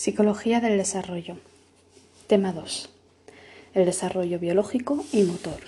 Psicología 0.00 0.62
del 0.62 0.78
desarrollo. 0.78 1.36
Tema 2.26 2.54
2. 2.54 2.88
El 3.74 3.84
desarrollo 3.84 4.38
biológico 4.38 5.04
y 5.12 5.24
motor. 5.24 5.60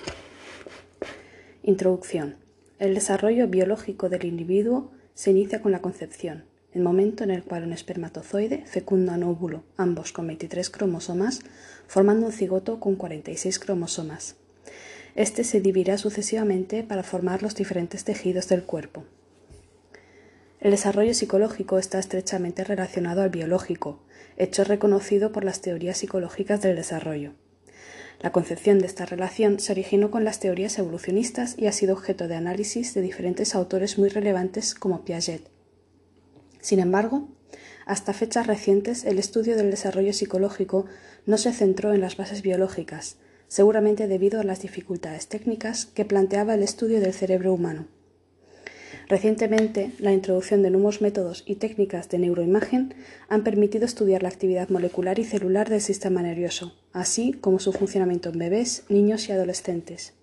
Introducción. 1.62 2.37
El 2.79 2.95
desarrollo 2.95 3.47
biológico 3.49 4.08
del 4.08 4.25
individuo 4.25 4.91
se 5.13 5.33
inicia 5.33 5.60
con 5.60 5.71
la 5.71 5.83
concepción, 5.83 6.45
el 6.73 6.81
momento 6.81 7.25
en 7.25 7.31
el 7.31 7.45
cual 7.45 7.65
un 7.65 7.75
espermatozoide 7.75 8.64
fecunda 8.64 9.16
un 9.16 9.24
óvulo, 9.24 9.64
ambos 9.76 10.12
con 10.12 10.26
23 10.29 10.70
cromosomas, 10.70 11.40
formando 11.86 12.24
un 12.24 12.32
cigoto 12.32 12.80
con 12.80 12.96
46 12.96 13.58
cromosomas. 13.58 14.36
Este 15.14 15.44
se 15.44 15.60
dividirá 15.60 15.98
sucesivamente 15.98 16.84
para 16.84 17.02
formar 17.02 17.42
los 17.42 17.54
diferentes 17.54 18.04
tejidos 18.04 18.48
del 18.48 18.62
cuerpo. 18.62 19.04
El 20.62 20.70
desarrollo 20.70 21.12
psicológico 21.12 21.76
está 21.76 21.98
estrechamente 21.98 22.62
relacionado 22.62 23.22
al 23.22 23.30
biológico, 23.30 23.98
hecho 24.36 24.62
reconocido 24.62 25.32
por 25.32 25.42
las 25.42 25.60
teorías 25.60 25.98
psicológicas 25.98 26.62
del 26.62 26.77
desarrollo. 26.77 27.32
La 28.20 28.30
concepción 28.30 28.78
de 28.78 28.87
esta 28.87 29.04
relación 29.04 29.59
se 29.59 29.73
originó 29.73 30.12
con 30.12 30.23
las 30.23 30.38
teorías 30.38 30.78
evolucionistas 30.78 31.56
y 31.59 31.66
ha 31.66 31.73
sido 31.73 31.95
objeto 31.95 32.28
de 32.28 32.37
análisis 32.37 32.95
de 32.95 33.01
diferentes 33.01 33.56
autores 33.56 33.98
muy 33.98 34.09
relevantes 34.09 34.77
como 34.77 35.04
Piaget. 35.04 35.42
Sin 36.60 36.79
embargo, 36.79 37.26
hasta 37.84 38.12
fechas 38.12 38.46
recientes 38.46 39.04
el 39.04 39.18
estudio 39.18 39.56
del 39.56 39.73
desarrollo 39.73 40.12
psicológico 40.12 40.87
no 41.26 41.38
se 41.38 41.52
centró 41.52 41.92
en 41.92 42.01
las 42.01 42.16
bases 42.16 42.42
biológicas, 42.42 43.16
seguramente 43.48 44.06
debido 44.06 44.38
a 44.38 44.45
las 44.45 44.62
dificultades 44.62 45.26
técnicas 45.26 45.87
que 45.87 46.04
planteaba 46.04 46.54
el 46.54 46.62
estudio 46.62 47.01
del 47.01 47.15
cerebro 47.15 47.52
humano. 47.52 47.88
Recientemente, 49.09 49.92
la 49.98 50.12
introducción 50.12 50.62
de 50.62 50.70
nuevos 50.70 51.01
métodos 51.01 51.43
y 51.47 51.56
técnicas 51.56 52.09
de 52.09 52.19
neuroimagen 52.19 52.95
han 53.29 53.45
permitido 53.45 53.84
estudiar 53.84 54.23
la 54.23 54.29
actividad 54.29 54.69
molecular 54.69 55.19
y 55.19 55.24
celular 55.24 55.69
del 55.69 55.80
sistema 55.80 56.23
nervioso, 56.23 56.74
así 56.93 57.32
como 57.32 57.59
su 57.59 57.73
funcionamiento 57.73 58.30
en 58.30 58.38
bebés, 58.38 58.85
niños 58.88 59.29
y 59.29 59.32
adolescentes. 59.32 60.15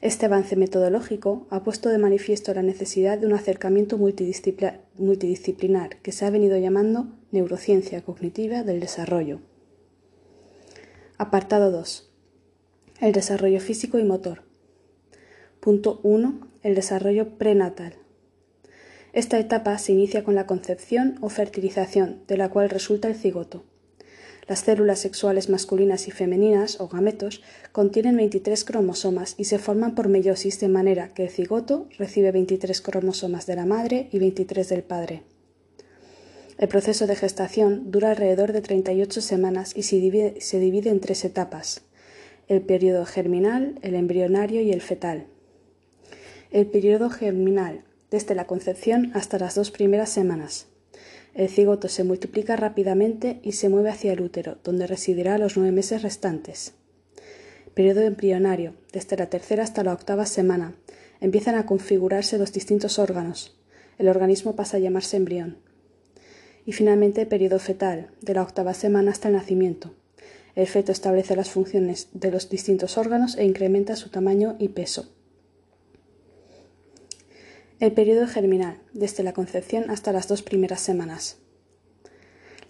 Este 0.00 0.26
avance 0.26 0.56
metodológico 0.56 1.46
ha 1.50 1.62
puesto 1.64 1.88
de 1.88 1.98
manifiesto 1.98 2.52
la 2.54 2.62
necesidad 2.62 3.18
de 3.18 3.26
un 3.26 3.32
acercamiento 3.32 3.98
multidisciplinar 3.98 5.96
que 6.02 6.12
se 6.12 6.24
ha 6.24 6.30
venido 6.30 6.58
llamando 6.58 7.08
neurociencia 7.30 8.02
cognitiva 8.02 8.62
del 8.62 8.80
desarrollo. 8.80 9.40
Apartado 11.18 11.70
2. 11.70 12.12
El 13.00 13.12
desarrollo 13.12 13.58
físico 13.60 13.98
y 13.98 14.04
motor. 14.04 14.42
Punto 15.60 16.00
1 16.02 16.45
el 16.66 16.74
desarrollo 16.74 17.38
prenatal. 17.38 17.94
Esta 19.12 19.38
etapa 19.38 19.78
se 19.78 19.92
inicia 19.92 20.24
con 20.24 20.34
la 20.34 20.46
concepción 20.46 21.16
o 21.20 21.28
fertilización, 21.28 22.22
de 22.26 22.36
la 22.36 22.50
cual 22.50 22.70
resulta 22.70 23.06
el 23.06 23.14
cigoto. 23.14 23.64
Las 24.48 24.60
células 24.60 24.98
sexuales 24.98 25.48
masculinas 25.48 26.08
y 26.08 26.10
femeninas, 26.10 26.80
o 26.80 26.88
gametos, 26.88 27.42
contienen 27.70 28.16
23 28.16 28.64
cromosomas 28.64 29.34
y 29.38 29.44
se 29.44 29.58
forman 29.58 29.94
por 29.94 30.08
meiosis 30.08 30.58
de 30.58 30.68
manera 30.68 31.14
que 31.14 31.24
el 31.24 31.30
cigoto 31.30 31.88
recibe 31.98 32.32
23 32.32 32.80
cromosomas 32.80 33.46
de 33.46 33.54
la 33.54 33.64
madre 33.64 34.08
y 34.10 34.18
23 34.18 34.68
del 34.68 34.82
padre. 34.82 35.22
El 36.58 36.66
proceso 36.66 37.06
de 37.06 37.14
gestación 37.14 37.92
dura 37.92 38.10
alrededor 38.10 38.52
de 38.52 38.60
38 38.60 39.20
semanas 39.20 39.72
y 39.76 39.84
se 39.84 39.96
divide, 39.96 40.40
se 40.40 40.58
divide 40.58 40.90
en 40.90 40.98
tres 40.98 41.24
etapas, 41.24 41.82
el 42.48 42.60
periodo 42.60 43.06
germinal, 43.06 43.78
el 43.82 43.94
embrionario 43.94 44.62
y 44.62 44.72
el 44.72 44.80
fetal. 44.80 45.28
El 46.56 46.68
periodo 46.68 47.10
germinal, 47.10 47.84
desde 48.10 48.34
la 48.34 48.46
concepción 48.46 49.10
hasta 49.12 49.38
las 49.38 49.54
dos 49.54 49.70
primeras 49.70 50.08
semanas. 50.08 50.68
El 51.34 51.50
cigoto 51.50 51.86
se 51.88 52.02
multiplica 52.02 52.56
rápidamente 52.56 53.40
y 53.42 53.52
se 53.52 53.68
mueve 53.68 53.90
hacia 53.90 54.14
el 54.14 54.22
útero, 54.22 54.56
donde 54.64 54.86
residirá 54.86 55.36
los 55.36 55.58
nueve 55.58 55.70
meses 55.70 56.00
restantes. 56.00 56.72
Periodo 57.74 58.00
embrionario, 58.00 58.72
desde 58.90 59.18
la 59.18 59.26
tercera 59.28 59.64
hasta 59.64 59.84
la 59.84 59.92
octava 59.92 60.24
semana. 60.24 60.74
Empiezan 61.20 61.56
a 61.56 61.66
configurarse 61.66 62.38
los 62.38 62.54
distintos 62.54 62.98
órganos. 62.98 63.60
El 63.98 64.08
organismo 64.08 64.56
pasa 64.56 64.78
a 64.78 64.80
llamarse 64.80 65.18
embrión. 65.18 65.58
Y 66.64 66.72
finalmente, 66.72 67.26
periodo 67.26 67.58
fetal, 67.58 68.12
de 68.22 68.32
la 68.32 68.40
octava 68.40 68.72
semana 68.72 69.10
hasta 69.10 69.28
el 69.28 69.34
nacimiento. 69.34 69.94
El 70.54 70.66
feto 70.66 70.90
establece 70.90 71.36
las 71.36 71.50
funciones 71.50 72.08
de 72.14 72.30
los 72.30 72.48
distintos 72.48 72.96
órganos 72.96 73.36
e 73.36 73.44
incrementa 73.44 73.94
su 73.94 74.08
tamaño 74.08 74.56
y 74.58 74.68
peso. 74.68 75.12
El 77.78 77.92
periodo 77.92 78.26
germinal, 78.26 78.78
desde 78.94 79.22
la 79.22 79.34
concepción 79.34 79.90
hasta 79.90 80.10
las 80.10 80.28
dos 80.28 80.40
primeras 80.40 80.80
semanas. 80.80 81.36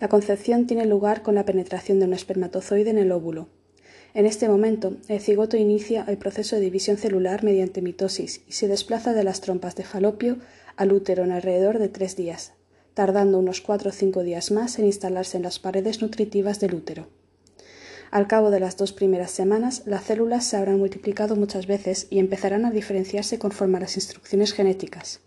La 0.01 0.09
concepción 0.09 0.67
tiene 0.67 0.85
lugar 0.85 1.23
con 1.23 1.37
la 1.37 1.45
penetración 1.45 2.01
de 2.01 2.07
un 2.07 2.13
espermatozoide 2.13 2.91
en 2.91 2.99
el 2.99 3.13
óvulo. 3.13 3.47
En 4.15 4.27
este 4.27 4.49
momento, 4.49 4.97
el 5.07 5.21
cigoto 5.21 5.57
inicia 5.57 6.05
el 6.09 6.19
proceso 6.19 6.57
de 6.57 6.63
división 6.63 6.97
celular 6.97 7.45
mediante 7.45 7.83
mitosis 7.83 8.43
y 8.49 8.53
se 8.53 8.67
desplaza 8.67 9.13
de 9.13 9.23
las 9.23 9.41
trompas 9.41 9.77
de 9.77 9.85
falopio 9.85 10.39
al 10.75 10.91
útero 10.91 11.23
en 11.23 11.31
alrededor 11.31 11.79
de 11.79 11.89
tres 11.89 12.17
días, 12.17 12.55
tardando 12.95 13.39
unos 13.39 13.61
cuatro 13.61 13.91
o 13.91 13.93
cinco 13.93 14.25
días 14.25 14.51
más 14.51 14.77
en 14.81 14.87
instalarse 14.87 15.37
en 15.37 15.45
las 15.45 15.61
paredes 15.61 16.03
nutritivas 16.03 16.59
del 16.59 16.75
útero. 16.75 17.07
Al 18.11 18.27
cabo 18.27 18.51
de 18.51 18.61
las 18.61 18.77
dos 18.77 18.93
primeras 18.93 19.31
semanas, 19.31 19.83
las 19.87 20.05
células 20.05 20.45
se 20.45 20.57
habrán 20.57 20.79
multiplicado 20.79 21.37
muchas 21.37 21.67
veces 21.67 22.07
y 22.11 22.19
empezarán 22.19 22.65
a 22.65 22.71
diferenciarse 22.71 23.39
conforme 23.39 23.79
a 23.79 23.81
las 23.81 23.97
instrucciones 23.97 24.53
genéticas. 24.53 25.21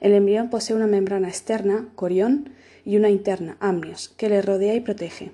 El 0.00 0.12
embrión 0.12 0.50
posee 0.50 0.76
una 0.76 0.86
membrana 0.86 1.28
externa, 1.28 1.88
corión, 1.94 2.50
y 2.86 2.96
una 2.96 3.10
interna, 3.10 3.56
amnios, 3.58 4.14
que 4.16 4.28
le 4.28 4.40
rodea 4.40 4.74
y 4.74 4.80
protege. 4.80 5.32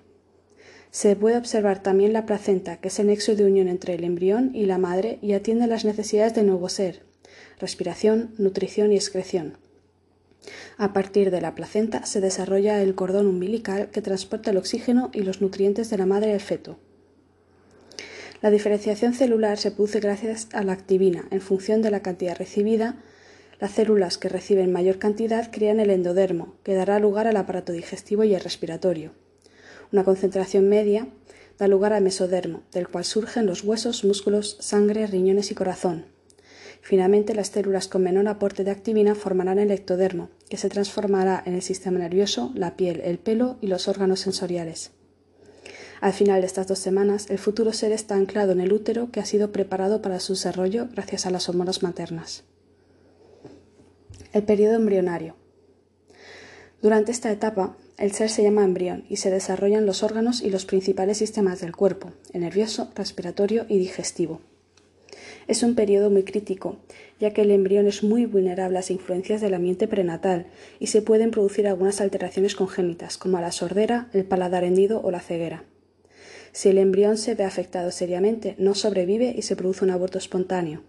Se 0.91 1.15
puede 1.17 1.37
observar 1.37 1.83
también 1.83 2.13
la 2.13 2.27
placenta, 2.27 2.79
que 2.79 2.89
es 2.89 2.99
el 2.99 3.09
nexo 3.09 3.37
de 3.37 3.45
unión 3.45 3.69
entre 3.69 3.95
el 3.95 4.05
embrión 4.05 4.51
y 4.55 4.65
la 4.65 4.79
madre 4.79 5.19
y 5.21 5.35
atiende 5.35 5.67
las 5.67 5.85
necesidades 5.85 6.35
del 6.35 6.47
nuevo 6.47 6.69
ser, 6.71 7.03
respiración, 7.61 8.35
nutrición 8.39 8.91
y 8.91 8.97
excreción. 8.97 9.59
A 10.77 10.93
partir 10.93 11.31
de 11.31 11.41
la 11.41 11.55
placenta 11.55 12.05
se 12.07 12.21
desarrolla 12.21 12.83
el 12.83 12.95
cordón 12.95 13.27
umbilical 13.27 13.91
que 13.91 14.03
transporta 14.03 14.51
el 14.51 14.57
oxígeno 14.57 15.11
y 15.13 15.23
los 15.23 15.41
nutrientes 15.41 15.91
de 15.91 15.99
la 15.99 16.07
madre 16.07 16.33
al 16.33 16.41
feto. 16.41 16.79
La 18.41 18.51
diferenciación 18.51 19.15
celular 19.15 19.57
se 19.57 19.71
produce 19.71 20.01
gracias 20.01 20.49
a 20.53 20.65
la 20.65 20.73
activina. 20.73 21.27
En 21.31 21.41
función 21.41 21.81
de 21.81 21.93
la 21.93 22.03
cantidad 22.03 22.37
recibida, 22.37 22.97
las 23.61 23.71
células 23.71 24.19
que 24.19 24.29
reciben 24.29 24.73
mayor 24.73 24.99
cantidad 24.99 25.49
crean 25.53 25.79
el 25.79 25.91
endodermo, 25.91 26.57
que 26.65 26.75
dará 26.75 26.99
lugar 26.99 27.29
al 27.29 27.37
aparato 27.37 27.73
digestivo 27.73 28.25
y 28.25 28.35
el 28.35 28.41
respiratorio. 28.41 29.13
Una 29.93 30.03
concentración 30.03 30.69
media 30.69 31.07
da 31.59 31.69
lugar 31.69 31.93
al 31.93 32.03
mesodermo, 32.03 32.63
del 32.73 32.89
cual 32.89 33.05
surgen 33.05 33.47
los 33.47 33.63
huesos, 33.63 34.03
músculos, 34.03 34.57
sangre, 34.59 35.07
riñones 35.07 35.53
y 35.53 35.55
corazón. 35.55 36.07
Finalmente, 36.85 37.33
las 37.33 37.49
células 37.49 37.87
con 37.87 38.03
menor 38.03 38.27
aporte 38.27 38.65
de 38.65 38.73
activina 38.73 39.15
formarán 39.15 39.61
el 39.61 39.71
ectodermo, 39.71 40.31
que 40.51 40.57
se 40.57 40.69
transformará 40.69 41.41
en 41.47 41.55
el 41.55 41.63
sistema 41.63 42.01
nervioso, 42.01 42.51
la 42.57 42.77
piel, 42.77 43.01
el 43.05 43.19
pelo 43.19 43.57
y 43.61 43.69
los 43.69 43.87
órganos 43.87 44.19
sensoriales. 44.19 44.91
Al 46.01 46.13
final 46.13 46.41
de 46.41 46.49
estas 46.49 46.67
dos 46.67 46.81
semanas, 46.81 47.31
el 47.31 47.39
futuro 47.39 47.73
ser 47.73 47.93
está 47.93 48.17
anclado 48.17 48.51
en 48.51 48.61
el 48.61 48.73
útero 48.73 49.13
que 49.13 49.21
ha 49.21 49.25
sido 49.25 49.53
preparado 49.53 50.03
para 50.03 50.19
su 50.19 50.33
desarrollo 50.33 50.89
gracias 50.91 51.25
a 51.25 51.31
las 51.31 51.49
hormonas 51.49 51.85
maternas. 51.85 52.43
El 54.33 54.43
periodo 54.43 54.75
embrionario. 54.75 55.37
Durante 56.83 57.13
esta 57.13 57.31
etapa, 57.31 57.77
el 57.97 58.11
ser 58.11 58.29
se 58.29 58.43
llama 58.43 58.65
embrión 58.65 59.05
y 59.09 59.19
se 59.19 59.31
desarrollan 59.31 59.87
los 59.87 60.03
órganos 60.03 60.43
y 60.43 60.51
los 60.51 60.65
principales 60.65 61.19
sistemas 61.19 61.61
del 61.61 61.77
cuerpo, 61.77 62.11
el 62.33 62.41
nervioso, 62.41 62.91
respiratorio 62.97 63.67
y 63.69 63.79
digestivo. 63.79 64.41
Es 65.53 65.63
un 65.63 65.75
periodo 65.75 66.09
muy 66.09 66.23
crítico, 66.23 66.79
ya 67.21 67.35
que 67.35 67.43
el 67.43 67.51
embrión 67.51 67.87
es 67.87 68.03
muy 68.03 68.25
vulnerable 68.25 68.79
a 68.79 68.81
las 68.81 68.91
influencias 68.91 69.43
del 69.43 69.53
ambiente 69.53 69.87
prenatal 69.87 70.47
y 70.81 70.87
se 70.87 71.03
pueden 71.03 71.31
producir 71.31 71.69
algunas 71.69 72.01
alteraciones 72.01 72.55
congénitas, 72.55 73.19
como 73.19 73.39
la 73.39 73.53
sordera, 73.53 74.09
el 74.15 74.25
paladar 74.25 74.65
hendido 74.65 75.03
o 75.05 75.11
la 75.11 75.21
ceguera. 75.21 75.65
Si 76.53 76.71
el 76.71 76.79
embrión 76.79 77.19
se 77.19 77.35
ve 77.35 77.45
afectado 77.45 77.91
seriamente, 77.91 78.55
no 78.57 78.75
sobrevive 78.75 79.35
y 79.37 79.43
se 79.43 79.55
produce 79.55 79.85
un 79.85 79.91
aborto 79.91 80.17
espontáneo. 80.17 80.81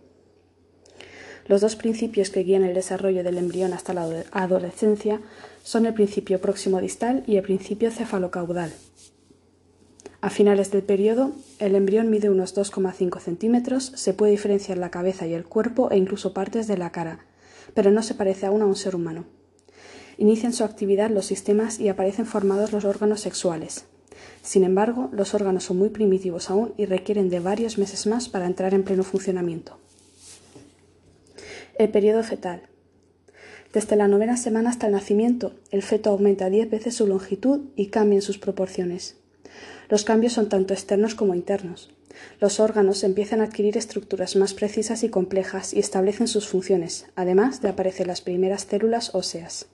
Los 1.46 1.60
dos 1.60 1.76
principios 1.76 2.30
que 2.30 2.44
guían 2.44 2.64
el 2.64 2.74
desarrollo 2.74 3.22
del 3.22 3.40
embrión 3.40 3.74
hasta 3.74 3.94
la 3.94 4.24
adolescencia 4.32 5.20
son 5.62 5.86
el 5.88 5.94
principio 5.94 6.40
próximo 6.40 6.80
distal 6.80 7.26
y 7.28 7.36
el 7.36 7.44
principio 7.44 7.92
cefalocaudal. 7.92 8.72
A 10.24 10.30
finales 10.30 10.72
del 10.72 10.84
periodo, 10.84 11.34
el 11.60 11.76
embrión 11.76 12.10
mide 12.10 12.30
unos 12.30 12.56
2,5 12.56 13.20
centímetros, 13.20 13.92
se 13.94 14.14
puede 14.14 14.32
diferenciar 14.32 14.78
la 14.78 14.90
cabeza 14.90 15.28
y 15.28 15.34
el 15.34 15.44
cuerpo 15.44 15.92
e 15.92 15.98
incluso 15.98 16.34
partes 16.34 16.66
de 16.66 16.78
la 16.78 16.94
cara, 16.94 17.26
pero 17.74 17.92
no 17.92 18.02
se 18.04 18.14
parece 18.14 18.46
aún 18.46 18.62
a 18.62 18.66
un 18.66 18.78
ser 18.78 18.96
humano. 18.96 19.26
Inician 20.18 20.54
su 20.54 20.64
actividad 20.64 21.10
los 21.10 21.26
sistemas 21.26 21.78
y 21.78 21.90
aparecen 21.90 22.26
formados 22.26 22.72
los 22.72 22.86
órganos 22.86 23.20
sexuales. 23.20 23.84
Sin 24.42 24.64
embargo, 24.64 25.10
los 25.12 25.34
órganos 25.34 25.66
son 25.66 25.78
muy 25.78 25.90
primitivos 25.90 26.50
aún 26.50 26.74
y 26.78 26.86
requieren 26.86 27.30
de 27.30 27.42
varios 27.42 27.78
meses 27.78 28.08
más 28.08 28.30
para 28.30 28.46
entrar 28.46 28.74
en 28.74 28.84
pleno 28.84 29.04
funcionamiento. 29.04 29.78
El 31.78 31.90
periodo 31.90 32.24
fetal. 32.24 32.62
Desde 33.74 33.98
la 33.98 34.08
novena 34.08 34.38
semana 34.38 34.70
hasta 34.70 34.86
el 34.86 34.94
nacimiento, 34.94 35.52
el 35.70 35.82
feto 35.82 36.12
aumenta 36.12 36.50
diez 36.50 36.70
veces 36.70 36.96
su 36.96 37.08
longitud 37.08 37.72
y 37.76 37.88
cambia 37.88 38.20
en 38.20 38.22
sus 38.22 38.38
proporciones. 38.38 39.18
Los 39.90 40.04
cambios 40.04 40.34
son 40.34 40.50
tanto 40.50 40.74
externos 40.74 41.16
como 41.16 41.36
internos. 41.36 41.90
Los 42.40 42.60
órganos 42.60 43.04
empiezan 43.04 43.42
a 43.42 43.46
adquirir 43.46 43.78
estructuras 43.78 44.36
más 44.36 44.54
precisas 44.54 45.04
y 45.04 45.10
complejas 45.10 45.74
y 45.74 45.80
establecen 45.80 46.28
sus 46.28 46.48
funciones, 46.48 47.08
además 47.16 47.62
de 47.62 47.70
aparecer 47.70 48.08
las 48.08 48.22
primeras 48.22 48.68
células 48.70 49.16
óseas. 49.16 49.68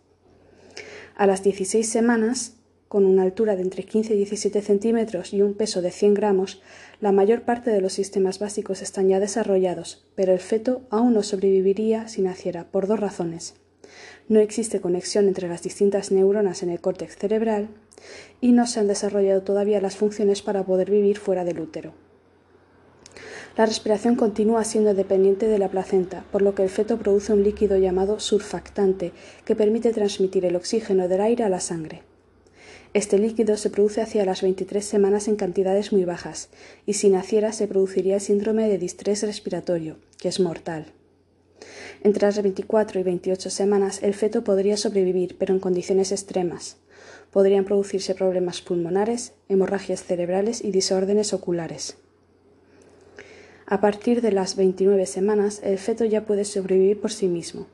A 1.16 1.28
las 1.28 1.44
16 1.44 1.88
semanas, 1.88 2.54
con 2.88 3.06
una 3.06 3.24
altura 3.24 3.56
de 3.56 3.62
entre 3.62 3.84
15 3.84 4.14
y 4.14 4.18
17 4.18 4.62
centímetros 4.62 5.34
y 5.34 5.42
un 5.42 5.54
peso 5.54 5.82
de 5.82 5.92
100 5.92 6.14
gramos, 6.14 6.62
la 7.02 7.12
mayor 7.12 7.44
parte 7.44 7.70
de 7.70 7.82
los 7.82 7.94
sistemas 7.94 8.40
básicos 8.40 8.82
están 8.82 9.10
ya 9.10 9.20
desarrollados, 9.20 10.06
pero 10.16 10.34
el 10.34 10.40
feto 10.40 10.82
aún 10.90 11.14
no 11.14 11.24
sobreviviría 11.24 12.08
si 12.08 12.22
naciera 12.22 12.66
por 12.72 12.88
dos 12.88 13.00
razones. 13.00 13.56
No 14.28 14.40
existe 14.40 14.82
conexión 14.82 15.28
entre 15.28 15.48
las 15.48 15.62
distintas 15.62 16.12
neuronas 16.12 16.64
en 16.64 16.70
el 16.70 16.80
córtex 16.80 17.18
cerebral 17.18 17.70
y 18.42 18.52
no 18.52 18.68
se 18.68 18.80
han 18.80 18.88
desarrollado 18.88 19.42
todavía 19.42 19.82
las 19.82 19.96
funciones 19.96 20.42
para 20.42 20.64
poder 20.64 20.90
vivir 20.92 21.18
fuera 21.18 21.44
del 21.44 21.60
útero. 21.60 21.94
La 23.58 23.66
respiración 23.66 24.16
continúa 24.16 24.64
siendo 24.64 24.94
dependiente 24.94 25.48
de 25.48 25.60
la 25.60 25.70
placenta, 25.70 26.24
por 26.32 26.42
lo 26.42 26.56
que 26.56 26.64
el 26.64 26.70
feto 26.70 26.98
produce 26.98 27.34
un 27.34 27.44
líquido 27.44 27.78
llamado 27.78 28.20
surfactante 28.20 29.12
que 29.44 29.56
permite 29.56 29.92
transmitir 29.92 30.46
el 30.46 30.56
oxígeno 30.56 31.08
del 31.08 31.22
aire 31.22 31.44
a 31.44 31.50
la 31.50 31.60
sangre. 31.60 32.04
Este 32.94 33.20
líquido 33.20 33.58
se 33.58 33.70
produce 33.70 34.02
hacia 34.02 34.26
las 34.26 34.42
23 34.42 34.84
semanas 34.84 35.28
en 35.28 35.36
cantidades 35.36 35.92
muy 35.92 36.06
bajas, 36.06 36.50
y 36.86 36.94
si 36.94 37.10
naciera 37.10 37.52
se 37.52 37.68
produciría 37.68 38.16
el 38.16 38.22
síndrome 38.22 38.68
de 38.68 38.78
distrés 38.78 39.24
respiratorio, 39.24 39.98
que 40.18 40.30
es 40.30 40.40
mortal. 40.40 40.94
Entre 42.02 42.26
las 42.26 42.42
24 42.42 43.00
y 43.00 43.04
28 43.04 43.50
semanas 43.50 44.02
el 44.02 44.14
feto 44.14 44.44
podría 44.44 44.78
sobrevivir, 44.78 45.36
pero 45.38 45.54
en 45.54 45.60
condiciones 45.60 46.12
extremas. 46.12 46.78
Podrían 47.32 47.66
producirse 47.66 48.16
problemas 48.16 48.62
pulmonares, 48.62 49.34
hemorragias 49.50 50.04
cerebrales 50.04 50.64
y 50.64 50.72
desórdenes 50.72 51.34
oculares. 51.34 51.98
A 53.68 53.82
partir 53.82 54.22
de 54.22 54.32
las 54.32 54.56
29 54.56 55.06
semanas, 55.06 55.62
el 55.64 55.78
feto 55.78 56.04
ya 56.06 56.26
puede 56.26 56.44
sobrevivir 56.44 57.00
por 57.00 57.12
sí 57.12 57.28
mismo. 57.28 57.68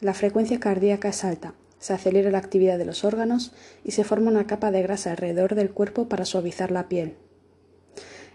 La 0.00 0.14
frecuencia 0.14 0.60
cardíaca 0.60 1.08
es 1.08 1.24
alta, 1.24 1.54
se 1.80 1.92
acelera 1.92 2.30
la 2.30 2.38
actividad 2.38 2.78
de 2.78 2.84
los 2.84 3.04
órganos 3.04 3.52
y 3.84 3.90
se 3.90 4.04
forma 4.04 4.30
una 4.30 4.46
capa 4.46 4.70
de 4.70 4.82
grasa 4.82 5.10
alrededor 5.10 5.56
del 5.56 5.70
cuerpo 5.70 6.08
para 6.08 6.24
suavizar 6.24 6.70
la 6.70 6.88
piel. 6.88 7.14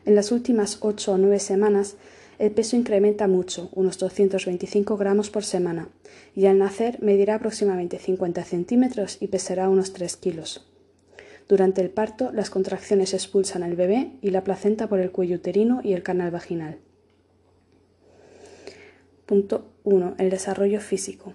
En 0.04 0.16
las 0.16 0.32
últimas 0.32 0.80
8 0.82 1.14
o 1.14 1.18
9 1.18 1.40
semanas, 1.40 1.96
el 2.38 2.52
peso 2.52 2.76
incrementa 2.76 3.28
mucho, 3.28 3.70
unos 3.74 3.98
225 3.98 4.98
gramos 4.98 5.30
por 5.30 5.44
semana, 5.44 5.90
y 6.36 6.46
al 6.48 6.58
nacer 6.58 7.02
medirá 7.02 7.36
aproximadamente 7.36 7.98
50 7.98 8.44
centímetros 8.44 9.18
y 9.20 9.28
pesará 9.28 9.70
unos 9.70 9.94
3 9.94 10.18
kilos. 10.18 10.68
Durante 11.48 11.82
el 11.82 11.92
parto, 11.92 12.32
las 12.32 12.50
contracciones 12.50 13.14
expulsan 13.14 13.64
al 13.64 13.76
bebé 13.76 14.12
y 14.22 14.32
la 14.32 14.44
placenta 14.44 14.88
por 14.88 15.00
el 15.00 15.12
cuello 15.12 15.36
uterino 15.36 15.82
y 15.84 15.94
el 15.94 16.02
canal 16.02 16.32
vaginal. 16.32 16.80
Punto 19.26 19.66
1. 19.84 20.16
El 20.18 20.30
desarrollo 20.30 20.82
físico. 20.82 21.34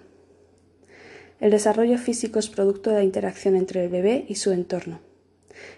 El 1.39 1.51
desarrollo 1.51 1.97
físico 1.97 2.39
es 2.39 2.49
producto 2.49 2.89
de 2.89 2.97
la 2.97 3.03
interacción 3.03 3.55
entre 3.55 3.83
el 3.83 3.89
bebé 3.89 4.25
y 4.27 4.35
su 4.35 4.51
entorno. 4.51 4.99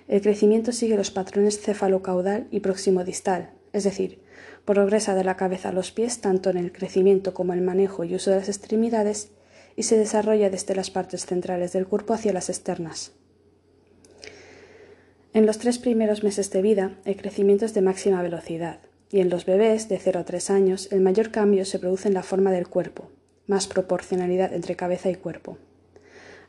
El 0.08 0.22
crecimiento 0.22 0.72
sigue 0.72 0.98
los 0.98 1.12
patrones 1.12 1.60
cefalocaudal 1.62 2.48
y 2.52 2.60
proximodistal, 2.60 3.52
es 3.72 3.84
decir, 3.84 4.20
progresa 4.66 5.16
de 5.16 5.24
la 5.24 5.38
cabeza 5.38 5.70
a 5.70 5.74
los 5.74 5.92
pies 5.92 6.22
tanto 6.22 6.50
en 6.50 6.58
el 6.58 6.72
crecimiento 6.72 7.34
como 7.34 7.54
el 7.54 7.62
manejo 7.62 8.04
y 8.04 8.16
uso 8.16 8.32
de 8.32 8.38
las 8.38 8.50
extremidades 8.50 9.32
y 9.76 9.84
se 9.84 9.98
desarrolla 9.98 10.50
desde 10.50 10.76
las 10.76 10.92
partes 10.92 11.26
centrales 11.26 11.74
del 11.74 11.88
cuerpo 11.88 12.14
hacia 12.14 12.34
las 12.34 12.50
externas. 12.50 13.12
En 15.34 15.46
los 15.46 15.58
tres 15.58 15.80
primeros 15.80 16.24
meses 16.24 16.52
de 16.52 16.62
vida, 16.62 16.96
el 17.06 17.18
crecimiento 17.18 17.66
es 17.66 17.74
de 17.74 17.82
máxima 17.82 18.22
velocidad, 18.22 18.80
y 19.10 19.20
en 19.20 19.30
los 19.30 19.46
bebés 19.46 19.90
de 19.90 19.98
0 19.98 20.20
a 20.20 20.26
3 20.26 20.50
años, 20.52 20.92
el 20.92 21.02
mayor 21.02 21.32
cambio 21.32 21.66
se 21.66 21.80
produce 21.80 22.08
en 22.08 22.14
la 22.14 22.24
forma 22.24 22.52
del 22.52 22.68
cuerpo, 22.68 23.10
más 23.48 23.68
proporcionalidad 23.68 24.54
entre 24.54 24.76
cabeza 24.76 25.10
y 25.10 25.16
cuerpo. 25.16 25.58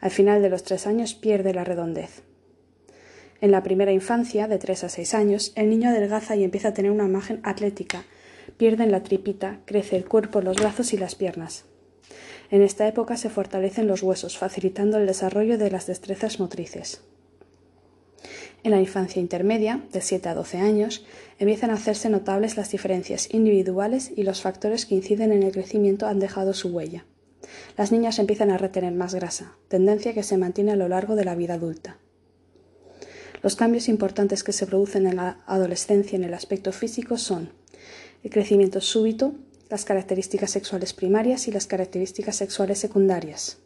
Al 0.01 0.11
final 0.11 0.43
de 0.43 0.51
los 0.51 0.65
tres 0.65 0.87
años 0.87 1.15
pierde 1.15 1.55
la 1.55 1.65
redondez. 1.65 2.23
En 3.45 3.51
la 3.51 3.63
primera 3.63 3.93
infancia, 3.93 4.49
de 4.49 4.57
tres 4.57 4.85
a 4.85 4.89
seis 4.89 5.13
años, 5.13 5.53
el 5.55 5.69
niño 5.69 5.91
adelgaza 5.91 6.35
y 6.35 6.45
empieza 6.45 6.69
a 6.69 6.73
tener 6.73 6.91
una 6.91 7.05
imagen 7.05 7.41
atlética. 7.43 8.07
Pierden 8.57 8.91
la 8.91 9.03
tripita, 9.03 9.61
crece 9.67 9.97
el 9.97 10.07
cuerpo, 10.07 10.41
los 10.41 10.57
brazos 10.57 10.95
y 10.95 10.97
las 10.97 11.15
piernas. 11.15 11.67
En 12.51 12.63
esta 12.63 12.89
época 12.89 13.19
se 13.19 13.29
fortalecen 13.29 13.87
los 13.87 14.03
huesos, 14.03 14.39
facilitando 14.39 14.97
el 14.97 15.07
desarrollo 15.07 15.59
de 15.59 15.71
las 15.71 15.87
destrezas 15.87 16.41
motrices. 16.41 17.03
En 18.63 18.71
la 18.71 18.81
infancia 18.81 19.21
intermedia, 19.21 19.83
de 19.93 20.01
7 20.01 20.31
a 20.31 20.35
12 20.35 20.57
años, 20.57 21.05
empiezan 21.39 21.69
a 21.69 21.75
hacerse 21.75 22.09
notables 22.09 22.57
las 22.57 22.71
diferencias 22.71 23.29
individuales 23.31 24.11
y 24.17 24.23
los 24.23 24.41
factores 24.41 24.87
que 24.87 24.95
inciden 24.95 25.33
en 25.33 25.43
el 25.43 25.53
crecimiento 25.53 26.07
han 26.07 26.19
dejado 26.19 26.55
su 26.55 26.69
huella. 26.69 27.05
Las 27.77 27.93
niñas 27.93 28.19
empiezan 28.19 28.51
a 28.51 28.57
retener 28.57 28.95
más 28.95 29.15
grasa, 29.15 29.59
tendencia 29.69 30.15
que 30.15 30.23
se 30.23 30.39
mantiene 30.39 30.73
a 30.73 30.77
lo 30.77 30.89
largo 30.89 31.15
de 31.15 31.27
la 31.27 31.35
vida 31.35 31.53
adulta. 31.53 31.99
Los 33.45 33.57
cambios 33.57 33.91
importantes 33.91 34.43
que 34.43 34.55
se 34.55 34.67
producen 34.67 35.07
en 35.07 35.17
la 35.17 35.45
adolescencia 35.45 36.17
en 36.17 36.25
el 36.25 36.33
aspecto 36.33 36.73
físico 36.73 37.19
son 37.19 37.51
el 38.23 38.31
crecimiento 38.31 38.81
súbito, 38.81 39.35
las 39.69 39.85
características 39.85 40.51
sexuales 40.51 40.95
primarias 40.95 41.47
y 41.47 41.53
las 41.53 41.67
características 41.67 42.37
sexuales 42.37 42.79
secundarias. 42.79 43.59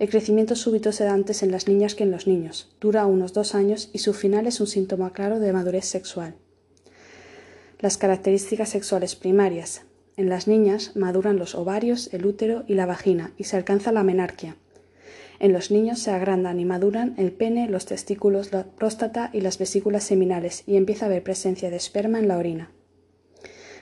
El 0.00 0.10
crecimiento 0.10 0.56
súbito 0.56 0.90
se 0.90 1.04
da 1.04 1.12
antes 1.12 1.44
en 1.44 1.52
las 1.52 1.68
niñas 1.68 1.94
que 1.94 2.02
en 2.02 2.10
los 2.10 2.26
niños, 2.26 2.74
dura 2.80 3.06
unos 3.06 3.32
dos 3.32 3.54
años 3.54 3.88
y 3.92 4.00
su 4.00 4.14
final 4.14 4.48
es 4.48 4.58
un 4.58 4.66
síntoma 4.66 5.12
claro 5.12 5.38
de 5.38 5.52
madurez 5.52 5.84
sexual. 5.84 6.34
Las 7.78 7.98
características 7.98 8.70
sexuales 8.70 9.14
primarias. 9.14 9.82
En 10.16 10.28
las 10.28 10.48
niñas 10.48 10.96
maduran 10.96 11.38
los 11.38 11.54
ovarios, 11.54 12.12
el 12.12 12.26
útero 12.26 12.64
y 12.66 12.74
la 12.74 12.86
vagina 12.86 13.32
y 13.36 13.44
se 13.44 13.56
alcanza 13.56 13.92
la 13.92 14.02
menarquia. 14.02 14.56
En 15.42 15.52
los 15.52 15.72
niños 15.72 15.98
se 15.98 16.12
agrandan 16.12 16.60
y 16.60 16.64
maduran 16.64 17.14
el 17.18 17.32
pene, 17.32 17.68
los 17.68 17.84
testículos, 17.84 18.52
la 18.52 18.62
próstata 18.62 19.28
y 19.32 19.40
las 19.40 19.58
vesículas 19.58 20.04
seminales 20.04 20.62
y 20.68 20.76
empieza 20.76 21.04
a 21.04 21.08
haber 21.08 21.24
presencia 21.24 21.68
de 21.68 21.74
esperma 21.74 22.20
en 22.20 22.28
la 22.28 22.38
orina. 22.38 22.70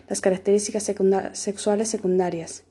Las 0.09 0.23
características 0.23 0.91
sexuales 1.35 1.89
secundarias. 1.89 2.65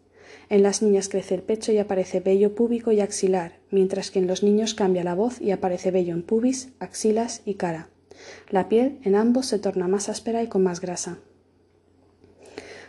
En 0.50 0.64
las 0.64 0.82
niñas 0.82 1.08
crece 1.08 1.36
el 1.36 1.44
pecho 1.44 1.72
y 1.72 1.78
aparece 1.78 2.20
vello 2.20 2.56
púbico 2.56 2.92
y 2.92 3.00
axilar, 3.00 3.60
mientras 3.70 4.10
que 4.10 4.18
en 4.18 4.26
los 4.26 4.42
niños 4.42 4.74
cambia 4.74 5.04
la 5.04 5.14
voz 5.14 5.40
y 5.40 5.52
aparece 5.52 5.92
vello 5.92 6.16
en 6.16 6.24
pubis, 6.24 6.70
axilas 6.80 7.44
y 7.46 7.54
cara. 7.54 7.90
La 8.50 8.70
piel 8.70 8.98
en 9.04 9.14
ambos 9.14 9.46
se 9.46 9.60
torna 9.60 9.88
más 9.88 10.10
áspera 10.10 10.42
y 10.42 10.48
con 10.48 10.64
más 10.64 10.82
grasa. 10.82 11.20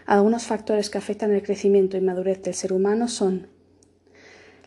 Algunos 0.06 0.44
factores 0.44 0.88
que 0.88 0.96
afectan 0.96 1.30
el 1.32 1.42
crecimiento 1.42 1.98
y 1.98 2.00
madurez 2.00 2.42
del 2.42 2.54
ser 2.54 2.72
humano 2.72 3.06
son 3.06 3.48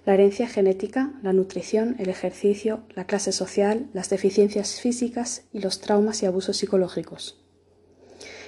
la 0.05 0.13
herencia 0.13 0.47
genética, 0.47 1.13
la 1.23 1.33
nutrición, 1.33 1.95
el 1.99 2.09
ejercicio, 2.09 2.81
la 2.95 3.05
clase 3.05 3.31
social, 3.31 3.87
las 3.93 4.09
deficiencias 4.09 4.81
físicas 4.81 5.43
y 5.53 5.59
los 5.59 5.79
traumas 5.79 6.21
y 6.23 6.25
abusos 6.25 6.57
psicológicos. 6.57 7.39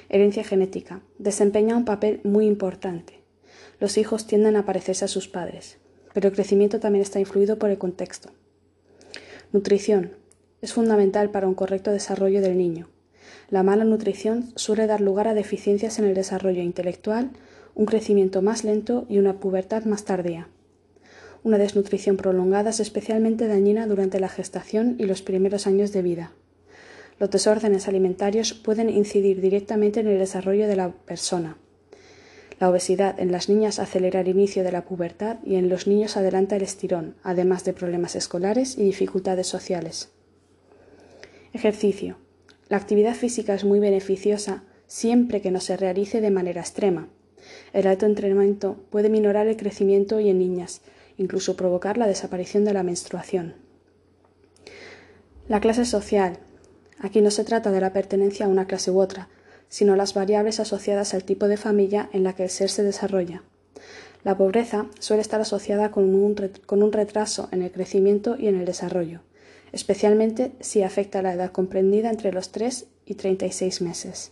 Herencia 0.09 0.43
genética 0.43 1.01
desempeña 1.17 1.77
un 1.77 1.85
papel 1.85 2.21
muy 2.23 2.45
importante 2.45 3.25
los 3.79 3.97
hijos 3.97 4.25
tienden 4.25 4.55
a 4.55 4.65
parecerse 4.65 5.05
a 5.05 5.09
sus 5.09 5.27
padres, 5.27 5.77
pero 6.13 6.29
el 6.29 6.33
crecimiento 6.33 6.79
también 6.79 7.01
está 7.01 7.19
influido 7.19 7.59
por 7.59 7.69
el 7.69 7.77
contexto. 7.77 8.29
Nutrición. 9.51 10.13
Es 10.61 10.73
fundamental 10.73 11.29
para 11.29 11.47
un 11.47 11.53
correcto 11.53 11.91
desarrollo 11.91 12.41
del 12.41 12.57
niño. 12.57 12.87
La 13.49 13.63
mala 13.63 13.83
nutrición 13.83 14.51
suele 14.55 14.87
dar 14.87 15.01
lugar 15.01 15.27
a 15.27 15.33
deficiencias 15.33 15.99
en 15.99 16.05
el 16.05 16.15
desarrollo 16.15 16.61
intelectual, 16.61 17.31
un 17.75 17.85
crecimiento 17.85 18.41
más 18.41 18.63
lento 18.63 19.05
y 19.09 19.19
una 19.19 19.39
pubertad 19.39 19.83
más 19.83 20.05
tardía. 20.05 20.47
Una 21.45 21.57
desnutrición 21.57 22.17
prolongada 22.17 22.71
es 22.71 22.81
especialmente 22.81 23.47
dañina 23.47 23.87
durante 23.87 24.19
la 24.19 24.27
gestación 24.27 24.97
y 24.99 25.05
los 25.05 25.21
primeros 25.21 25.65
años 25.65 25.93
de 25.93 26.01
vida. 26.01 26.33
Los 27.17 27.29
desórdenes 27.29 27.87
alimentarios 27.87 28.53
pueden 28.53 28.89
incidir 28.89 29.39
directamente 29.39 30.01
en 30.01 30.07
el 30.07 30.19
desarrollo 30.19 30.67
de 30.67 30.75
la 30.75 30.91
persona, 30.91 31.55
la 32.59 32.69
obesidad 32.69 33.19
en 33.19 33.31
las 33.33 33.49
niñas 33.49 33.79
acelera 33.79 34.21
el 34.21 34.29
inicio 34.29 34.63
de 34.63 34.71
la 34.71 34.85
pubertad 34.85 35.37
y 35.43 35.55
en 35.55 35.67
los 35.67 35.87
niños 35.87 36.15
adelanta 36.15 36.55
el 36.55 36.61
estirón, 36.61 37.15
además 37.21 37.65
de 37.65 37.73
problemas 37.73 38.15
escolares 38.15 38.77
y 38.77 38.83
dificultades 38.83 39.47
sociales. 39.47 40.09
Ejercicio. 41.51 42.17
La 42.69 42.77
actividad 42.77 43.13
física 43.13 43.53
es 43.53 43.65
muy 43.65 43.79
beneficiosa 43.79 44.63
siempre 44.87 45.41
que 45.41 45.51
no 45.51 45.59
se 45.59 45.75
realice 45.75 46.21
de 46.21 46.31
manera 46.31 46.61
extrema. 46.61 47.09
El 47.73 47.87
alto 47.87 48.05
entrenamiento 48.05 48.77
puede 48.89 49.09
minorar 49.09 49.47
el 49.47 49.57
crecimiento 49.57 50.19
y 50.21 50.29
en 50.29 50.39
niñas, 50.39 50.81
incluso 51.17 51.55
provocar 51.55 51.97
la 51.97 52.07
desaparición 52.07 52.65
de 52.65 52.73
la 52.73 52.83
menstruación. 52.83 53.55
La 55.47 55.59
clase 55.59 55.85
social. 55.85 56.39
Aquí 56.99 57.21
no 57.21 57.31
se 57.31 57.43
trata 57.43 57.71
de 57.71 57.81
la 57.81 57.93
pertenencia 57.93 58.45
a 58.45 58.49
una 58.49 58.67
clase 58.67 58.91
u 58.91 58.99
otra, 58.99 59.29
sino 59.69 59.95
las 59.95 60.13
variables 60.13 60.59
asociadas 60.59 61.13
al 61.13 61.23
tipo 61.23 61.47
de 61.47 61.57
familia 61.57 62.09
en 62.13 62.23
la 62.23 62.33
que 62.33 62.43
el 62.43 62.49
ser 62.49 62.69
se 62.69 62.83
desarrolla. 62.83 63.43
La 64.23 64.37
pobreza 64.37 64.87
suele 64.99 65.21
estar 65.21 65.39
asociada 65.39 65.91
con 65.91 66.15
un, 66.15 66.91
retraso 66.91 67.47
en 67.51 67.61
el 67.61 67.71
crecimiento 67.71 68.35
y 68.39 68.47
en 68.47 68.55
el 68.55 68.65
desarrollo, 68.65 69.21
especialmente 69.71 70.53
si 70.61 70.81
afecta 70.81 71.19
a 71.19 71.21
la 71.21 71.33
edad 71.33 71.51
comprendida 71.51 72.09
entre 72.09 72.31
los 72.31 72.51
3 72.51 72.87
y 73.05 73.15
36 73.15 73.81
meses. 73.81 74.31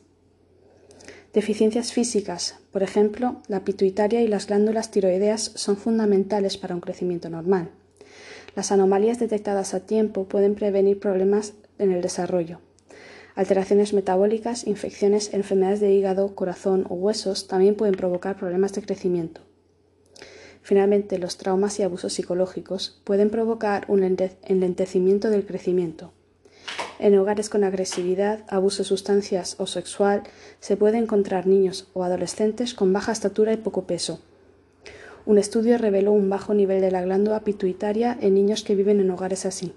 Deficiencias 1.33 1.93
físicas, 1.93 2.59
por 2.71 2.83
ejemplo, 2.83 3.37
la 3.47 3.63
pituitaria 3.63 4.21
y 4.21 4.27
las 4.27 4.45
glándulas 4.45 4.91
tiroideas 4.91 5.51
son 5.55 5.77
fundamentales 5.77 6.57
para 6.57 6.75
un 6.75 6.81
crecimiento 6.81 7.27
normal. 7.27 7.71
Las 8.55 8.71
anomalías 8.71 9.17
detectadas 9.17 9.73
a 9.73 9.79
tiempo 9.79 10.25
pueden 10.25 10.53
prevenir 10.53 10.99
problemas 10.99 11.53
en 11.79 11.91
el 11.91 12.03
desarrollo. 12.03 12.59
Alteraciones 13.33 13.93
metabólicas, 13.93 14.67
infecciones, 14.67 15.33
enfermedades 15.33 15.79
de 15.79 15.91
hígado, 15.91 16.35
corazón 16.35 16.85
o 16.87 16.93
huesos 16.93 17.47
también 17.47 17.73
pueden 17.73 17.95
provocar 17.95 18.37
problemas 18.37 18.73
de 18.73 18.83
crecimiento. 18.83 19.41
Finalmente, 20.61 21.17
los 21.17 21.37
traumas 21.37 21.79
y 21.79 21.83
abusos 21.83 22.13
psicológicos 22.13 23.01
pueden 23.03 23.31
provocar 23.31 23.85
un 23.87 24.03
enlentecimiento 24.03 25.31
del 25.31 25.47
crecimiento. 25.47 26.13
En 27.03 27.19
hogares 27.19 27.49
con 27.49 27.65
agresividad, 27.65 28.45
abuso 28.47 28.83
de 28.83 28.87
sustancias 28.87 29.57
o 29.59 29.67
sexual, 29.67 30.23
se 30.61 30.77
puede 30.77 30.97
encontrar 30.97 31.47
niños 31.47 31.89
o 31.91 32.05
adolescentes 32.05 32.73
con 32.73 32.93
baja 32.93 33.11
estatura 33.11 33.51
y 33.51 33.57
poco 33.57 33.83
peso. 33.83 34.21
Un 35.25 35.37
estudio 35.37 35.77
reveló 35.77 36.13
un 36.13 36.29
bajo 36.29 36.53
nivel 36.53 36.79
de 36.79 36.91
la 36.91 37.01
glándula 37.01 37.41
pituitaria 37.41 38.17
en 38.21 38.35
niños 38.35 38.63
que 38.63 38.75
viven 38.75 39.01
en 39.01 39.11
hogares 39.11 39.45
así. 39.45 39.73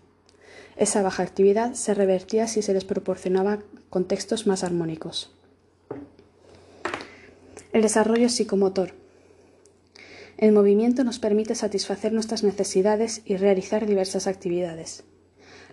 Esa 0.77 1.03
baja 1.03 1.25
actividad 1.25 1.75
se 1.75 1.95
revertía 1.95 2.47
si 2.47 2.63
se 2.63 2.73
les 2.73 2.85
proporcionaba 2.85 3.59
contextos 3.91 4.47
más 4.47 4.63
armónicos. 4.63 5.35
El 7.73 7.83
desarrollo 7.83 8.29
psicomotor. 8.29 8.93
El 10.39 10.53
movimiento 10.53 11.03
nos 11.03 11.19
permite 11.19 11.57
satisfacer 11.57 12.13
nuestras 12.13 12.45
necesidades 12.45 13.23
y 13.25 13.37
realizar 13.37 13.85
diversas 13.85 14.29
actividades. 14.29 15.03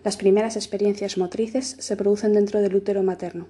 Las 0.04 0.18
primeras 0.18 0.56
experiencias 0.58 1.18
motrices 1.18 1.78
se 1.80 1.96
producen 1.96 2.34
dentro 2.34 2.62
del 2.62 2.76
útero 2.76 3.04
materno. 3.04 3.48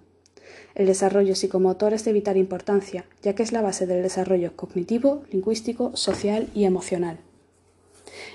El 0.75 0.86
desarrollo 0.86 1.36
psicomotor 1.36 1.93
es 1.93 2.05
de 2.05 2.13
vital 2.13 2.38
importancia, 2.38 3.05
ya 3.22 3.33
que 3.33 3.43
es 3.43 3.51
la 3.51 3.62
base 3.62 3.88
del 3.88 4.03
desarrollo 4.03 4.55
cognitivo, 4.55 5.24
lingüístico, 5.31 5.95
social 5.95 6.50
y 6.53 6.65
emocional. 6.65 7.19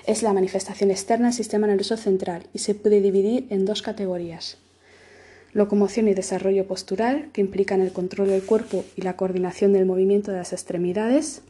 Es 0.05 0.23
la 0.23 0.33
manifestación 0.33 0.91
externa 0.91 1.27
del 1.27 1.33
sistema 1.33 1.67
nervioso 1.67 1.95
central 1.95 2.47
y 2.53 2.59
se 2.59 2.75
puede 2.75 3.01
dividir 3.01 3.47
en 3.49 3.65
dos 3.65 3.81
categorías. 3.81 4.57
Locomoción 5.53 6.07
y 6.07 6.13
desarrollo 6.13 6.67
postural, 6.67 7.29
que 7.31 7.41
implican 7.41 7.81
el 7.81 7.91
control 7.91 8.27
del 8.27 8.43
cuerpo 8.43 8.83
y 8.95 9.01
la 9.01 9.15
coordinación 9.15 9.73
del 9.73 9.85
movimiento 9.85 10.31
de 10.31 10.37
las 10.37 10.53
extremidades, 10.53 11.41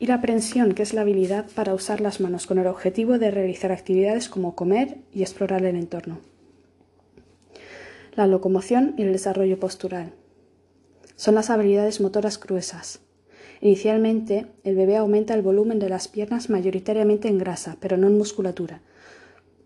y 0.00 0.06
la 0.06 0.14
aprensión, 0.14 0.72
que 0.72 0.82
es 0.82 0.94
la 0.94 1.02
habilidad 1.02 1.46
para 1.54 1.74
usar 1.74 2.00
las 2.00 2.20
manos 2.20 2.46
con 2.46 2.58
el 2.58 2.66
objetivo 2.66 3.18
de 3.18 3.30
realizar 3.30 3.70
actividades 3.70 4.30
como 4.30 4.56
comer 4.56 4.96
y 5.12 5.20
explorar 5.20 5.62
el 5.66 5.76
entorno. 5.76 6.20
La 8.14 8.26
locomoción 8.26 8.94
y 8.96 9.02
el 9.02 9.12
desarrollo 9.12 9.60
postural. 9.60 10.14
Son 11.16 11.34
las 11.34 11.50
habilidades 11.50 12.00
motoras 12.00 12.40
gruesas. 12.40 13.00
Inicialmente, 13.60 14.46
el 14.64 14.74
bebé 14.74 14.96
aumenta 14.96 15.34
el 15.34 15.42
volumen 15.42 15.78
de 15.78 15.90
las 15.90 16.08
piernas 16.08 16.48
mayoritariamente 16.48 17.28
en 17.28 17.36
grasa, 17.36 17.76
pero 17.78 17.98
no 17.98 18.06
en 18.06 18.16
musculatura, 18.16 18.80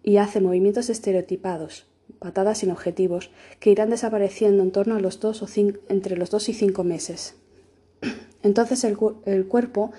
y 0.03 0.17
hace 0.17 0.41
movimientos 0.41 0.91
estereotipados, 0.91 1.87
patadas 2.19 2.59
sin 2.59 2.73
objetivos, 2.73 3.31
que 3.61 3.71
irán 3.71 3.91
desapareciendo 3.91 4.65
en 4.65 4.73
torno 4.73 4.97
a 4.97 5.01
los 5.01 5.21
dos 5.21 5.43
o 5.43 5.47
entre 5.89 6.17
los 6.17 6.49
y 6.49 6.55
cinco 6.55 6.83
meses. 6.83 7.37
Entonces 8.43 8.83
el 8.83 9.47
cuerpo 9.47 9.93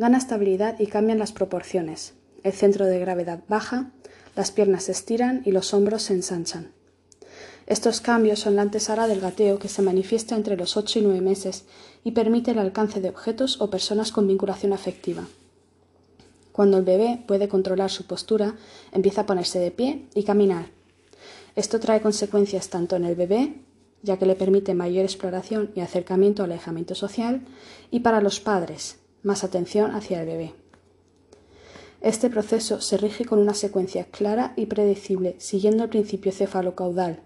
gana 0.00 0.16
estabilidad 0.16 0.80
y 0.80 0.86
cambian 0.86 1.18
las 1.18 1.32
proporciones. 1.32 2.14
El 2.42 2.54
centro 2.54 2.86
de 2.86 2.98
gravedad 2.98 3.40
baja, 3.48 3.92
las 4.34 4.50
piernas 4.50 4.84
se 4.84 4.92
estiran 4.92 5.42
y 5.44 5.52
los 5.52 5.74
hombros 5.74 6.04
se 6.04 6.14
ensanchan. 6.14 6.72
Estos 7.66 8.00
cambios 8.00 8.38
son 8.38 8.56
la 8.56 8.62
antesala 8.62 9.06
del 9.06 9.20
gateo 9.20 9.58
que 9.58 9.68
se 9.68 9.82
manifiesta 9.82 10.36
entre 10.36 10.56
los 10.56 10.78
8 10.78 11.00
y 11.00 11.02
9 11.02 11.20
meses 11.20 11.66
y 12.02 12.12
permite 12.12 12.52
el 12.52 12.58
alcance 12.60 13.02
de 13.02 13.10
objetos 13.10 13.60
o 13.60 13.68
personas 13.68 14.10
con 14.10 14.26
vinculación 14.26 14.72
afectiva. 14.72 15.26
Cuando 16.50 16.78
el 16.78 16.84
bebé 16.84 17.22
puede 17.28 17.48
controlar 17.48 17.90
su 17.90 18.06
postura, 18.06 18.54
empieza 18.92 19.20
a 19.20 19.26
ponerse 19.26 19.58
de 19.58 19.70
pie 19.70 20.06
y 20.14 20.22
caminar. 20.22 20.68
Esto 21.56 21.78
trae 21.78 22.00
consecuencias 22.00 22.70
tanto 22.70 22.96
en 22.96 23.04
el 23.04 23.16
bebé, 23.16 23.60
ya 24.02 24.16
que 24.16 24.24
le 24.24 24.34
permite 24.34 24.72
mayor 24.72 25.04
exploración 25.04 25.72
y 25.74 25.80
acercamiento 25.80 26.42
al 26.42 26.52
alejamiento 26.52 26.94
social, 26.94 27.42
y 27.90 28.00
para 28.00 28.22
los 28.22 28.40
padres, 28.40 28.99
más 29.22 29.44
atención 29.44 29.94
hacia 29.94 30.20
el 30.20 30.26
bebé. 30.26 30.54
Este 32.00 32.30
proceso 32.30 32.80
se 32.80 32.96
rige 32.96 33.26
con 33.26 33.38
una 33.38 33.52
secuencia 33.52 34.04
clara 34.04 34.54
y 34.56 34.66
predecible, 34.66 35.36
siguiendo 35.38 35.84
el 35.84 35.90
principio 35.90 36.32
cefalocaudal. 36.32 37.20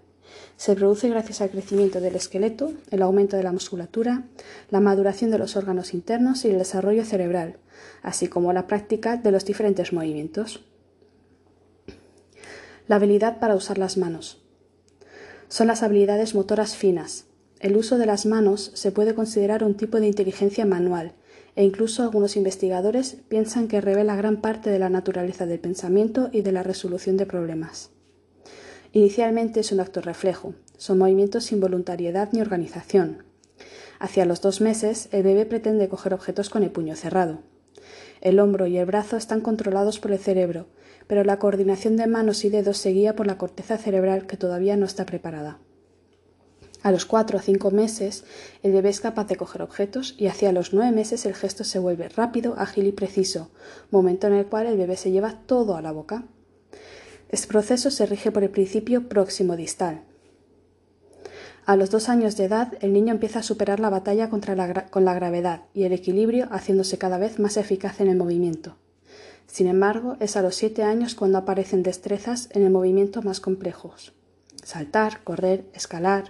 Se 0.57 0.75
produce 0.75 1.07
gracias 1.07 1.39
al 1.41 1.49
crecimiento 1.49 2.01
del 2.01 2.15
esqueleto, 2.15 2.73
el 2.91 3.01
aumento 3.01 3.37
de 3.37 3.43
la 3.43 3.53
musculatura, 3.53 4.23
la 4.69 4.81
maduración 4.81 5.31
de 5.31 5.37
los 5.37 5.55
órganos 5.55 5.93
internos 5.93 6.43
y 6.43 6.49
el 6.49 6.57
desarrollo 6.57 7.05
cerebral, 7.05 7.57
así 8.01 8.27
como 8.27 8.51
la 8.51 8.67
práctica 8.67 9.15
de 9.15 9.31
los 9.31 9.45
diferentes 9.45 9.93
movimientos. 9.93 10.65
La 12.87 12.97
habilidad 12.97 13.39
para 13.39 13.55
usar 13.55 13.77
las 13.77 13.97
manos. 13.97 14.41
Son 15.47 15.67
las 15.67 15.83
habilidades 15.83 16.35
motoras 16.35 16.75
finas. 16.75 17.25
El 17.59 17.77
uso 17.77 17.97
de 17.97 18.05
las 18.05 18.25
manos 18.25 18.71
se 18.73 18.91
puede 18.91 19.15
considerar 19.15 19.63
un 19.63 19.75
tipo 19.75 19.99
de 19.99 20.07
inteligencia 20.07 20.65
manual, 20.65 21.13
e 21.55 21.63
incluso 21.63 22.03
algunos 22.03 22.35
investigadores 22.35 23.17
piensan 23.29 23.67
que 23.67 23.81
revela 23.81 24.15
gran 24.15 24.41
parte 24.41 24.69
de 24.69 24.79
la 24.79 24.89
naturaleza 24.89 25.45
del 25.45 25.59
pensamiento 25.59 26.29
y 26.31 26.41
de 26.41 26.51
la 26.51 26.63
resolución 26.63 27.17
de 27.17 27.25
problemas. 27.25 27.91
Inicialmente 28.91 29.59
es 29.59 29.71
un 29.71 29.79
acto 29.79 30.01
reflejo, 30.01 30.53
son 30.77 30.97
movimientos 30.97 31.45
sin 31.45 31.59
voluntariedad 31.59 32.29
ni 32.31 32.41
organización. 32.41 33.23
Hacia 33.99 34.25
los 34.25 34.41
dos 34.41 34.61
meses, 34.61 35.09
el 35.11 35.23
bebé 35.23 35.45
pretende 35.45 35.89
coger 35.89 36.13
objetos 36.13 36.49
con 36.49 36.63
el 36.63 36.71
puño 36.71 36.95
cerrado. 36.95 37.39
El 38.21 38.39
hombro 38.39 38.67
y 38.67 38.77
el 38.77 38.85
brazo 38.85 39.17
están 39.17 39.41
controlados 39.41 39.99
por 39.99 40.11
el 40.11 40.19
cerebro, 40.19 40.67
pero 41.07 41.23
la 41.23 41.39
coordinación 41.39 41.95
de 41.97 42.07
manos 42.07 42.43
y 42.43 42.49
dedos 42.49 42.77
se 42.77 42.89
guía 42.89 43.15
por 43.15 43.27
la 43.27 43.37
corteza 43.37 43.77
cerebral 43.77 44.27
que 44.27 44.37
todavía 44.37 44.75
no 44.77 44.85
está 44.85 45.05
preparada. 45.05 45.59
A 46.85 46.91
los 46.91 47.07
cuatro 47.07 47.39
o 47.39 47.41
cinco 47.41 47.71
meses, 47.71 48.25
el 48.61 48.71
bebé 48.71 48.89
es 48.89 49.01
capaz 49.01 49.25
de 49.25 49.37
coger 49.37 49.63
objetos 49.63 50.13
y 50.19 50.27
hacia 50.27 50.51
los 50.51 50.71
nueve 50.71 50.91
meses 50.91 51.25
el 51.25 51.33
gesto 51.33 51.63
se 51.63 51.79
vuelve 51.79 52.09
rápido, 52.09 52.53
ágil 52.59 52.85
y 52.85 52.91
preciso, 52.91 53.49
momento 53.89 54.27
en 54.27 54.33
el 54.33 54.45
cual 54.45 54.67
el 54.67 54.77
bebé 54.77 54.95
se 54.95 55.09
lleva 55.09 55.39
todo 55.47 55.77
a 55.77 55.81
la 55.81 55.91
boca. 55.91 56.25
Este 57.29 57.47
proceso 57.47 57.89
se 57.89 58.05
rige 58.05 58.31
por 58.31 58.43
el 58.43 58.51
principio 58.51 59.09
próximo 59.09 59.55
distal. 59.55 60.03
A 61.65 61.75
los 61.75 61.89
dos 61.89 62.07
años 62.07 62.37
de 62.37 62.45
edad, 62.45 62.73
el 62.81 62.93
niño 62.93 63.13
empieza 63.15 63.39
a 63.39 63.43
superar 63.43 63.79
la 63.79 63.89
batalla 63.89 64.29
contra 64.29 64.55
la 64.55 64.85
con 64.85 65.05
la 65.05 65.15
gravedad 65.15 65.61
y 65.73 65.85
el 65.85 65.91
equilibrio, 65.91 66.47
haciéndose 66.51 66.99
cada 66.99 67.17
vez 67.17 67.39
más 67.39 67.57
eficaz 67.57 67.99
en 67.99 68.09
el 68.09 68.15
movimiento. 68.15 68.75
Sin 69.47 69.65
embargo, 69.65 70.17
es 70.19 70.37
a 70.37 70.43
los 70.43 70.53
siete 70.53 70.83
años 70.83 71.15
cuando 71.15 71.39
aparecen 71.39 71.81
destrezas 71.81 72.47
en 72.51 72.61
el 72.61 72.69
movimiento 72.69 73.23
más 73.23 73.39
complejos. 73.39 74.13
Saltar, 74.63 75.23
correr, 75.23 75.65
escalar, 75.73 76.25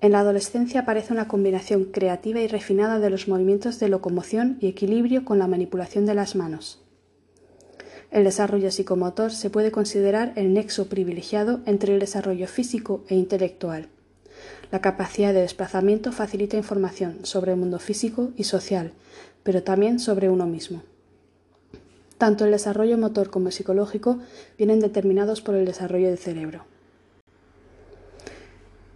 en 0.00 0.12
la 0.12 0.20
adolescencia 0.20 0.80
aparece 0.80 1.12
una 1.12 1.26
combinación 1.26 1.84
creativa 1.84 2.40
y 2.40 2.46
refinada 2.46 3.00
de 3.00 3.10
los 3.10 3.26
movimientos 3.26 3.80
de 3.80 3.88
locomoción 3.88 4.56
y 4.60 4.68
equilibrio 4.68 5.24
con 5.24 5.40
la 5.40 5.48
manipulación 5.48 6.06
de 6.06 6.14
las 6.14 6.36
manos. 6.36 6.80
El 8.12 8.22
desarrollo 8.24 8.70
psicomotor 8.70 9.32
se 9.32 9.50
puede 9.50 9.72
considerar 9.72 10.32
el 10.36 10.54
nexo 10.54 10.88
privilegiado 10.88 11.60
entre 11.66 11.92
el 11.92 12.00
desarrollo 12.00 12.46
físico 12.46 13.04
e 13.08 13.16
intelectual. 13.16 13.88
La 14.70 14.80
capacidad 14.80 15.34
de 15.34 15.40
desplazamiento 15.40 16.12
facilita 16.12 16.56
información 16.56 17.18
sobre 17.24 17.52
el 17.52 17.58
mundo 17.58 17.80
físico 17.80 18.30
y 18.36 18.44
social, 18.44 18.92
pero 19.42 19.64
también 19.64 19.98
sobre 19.98 20.30
uno 20.30 20.46
mismo. 20.46 20.82
Tanto 22.18 22.44
el 22.44 22.52
desarrollo 22.52 22.98
motor 22.98 23.30
como 23.30 23.48
el 23.48 23.52
psicológico 23.52 24.20
vienen 24.56 24.78
determinados 24.78 25.40
por 25.40 25.56
el 25.56 25.66
desarrollo 25.66 26.08
del 26.08 26.18
cerebro. 26.18 26.64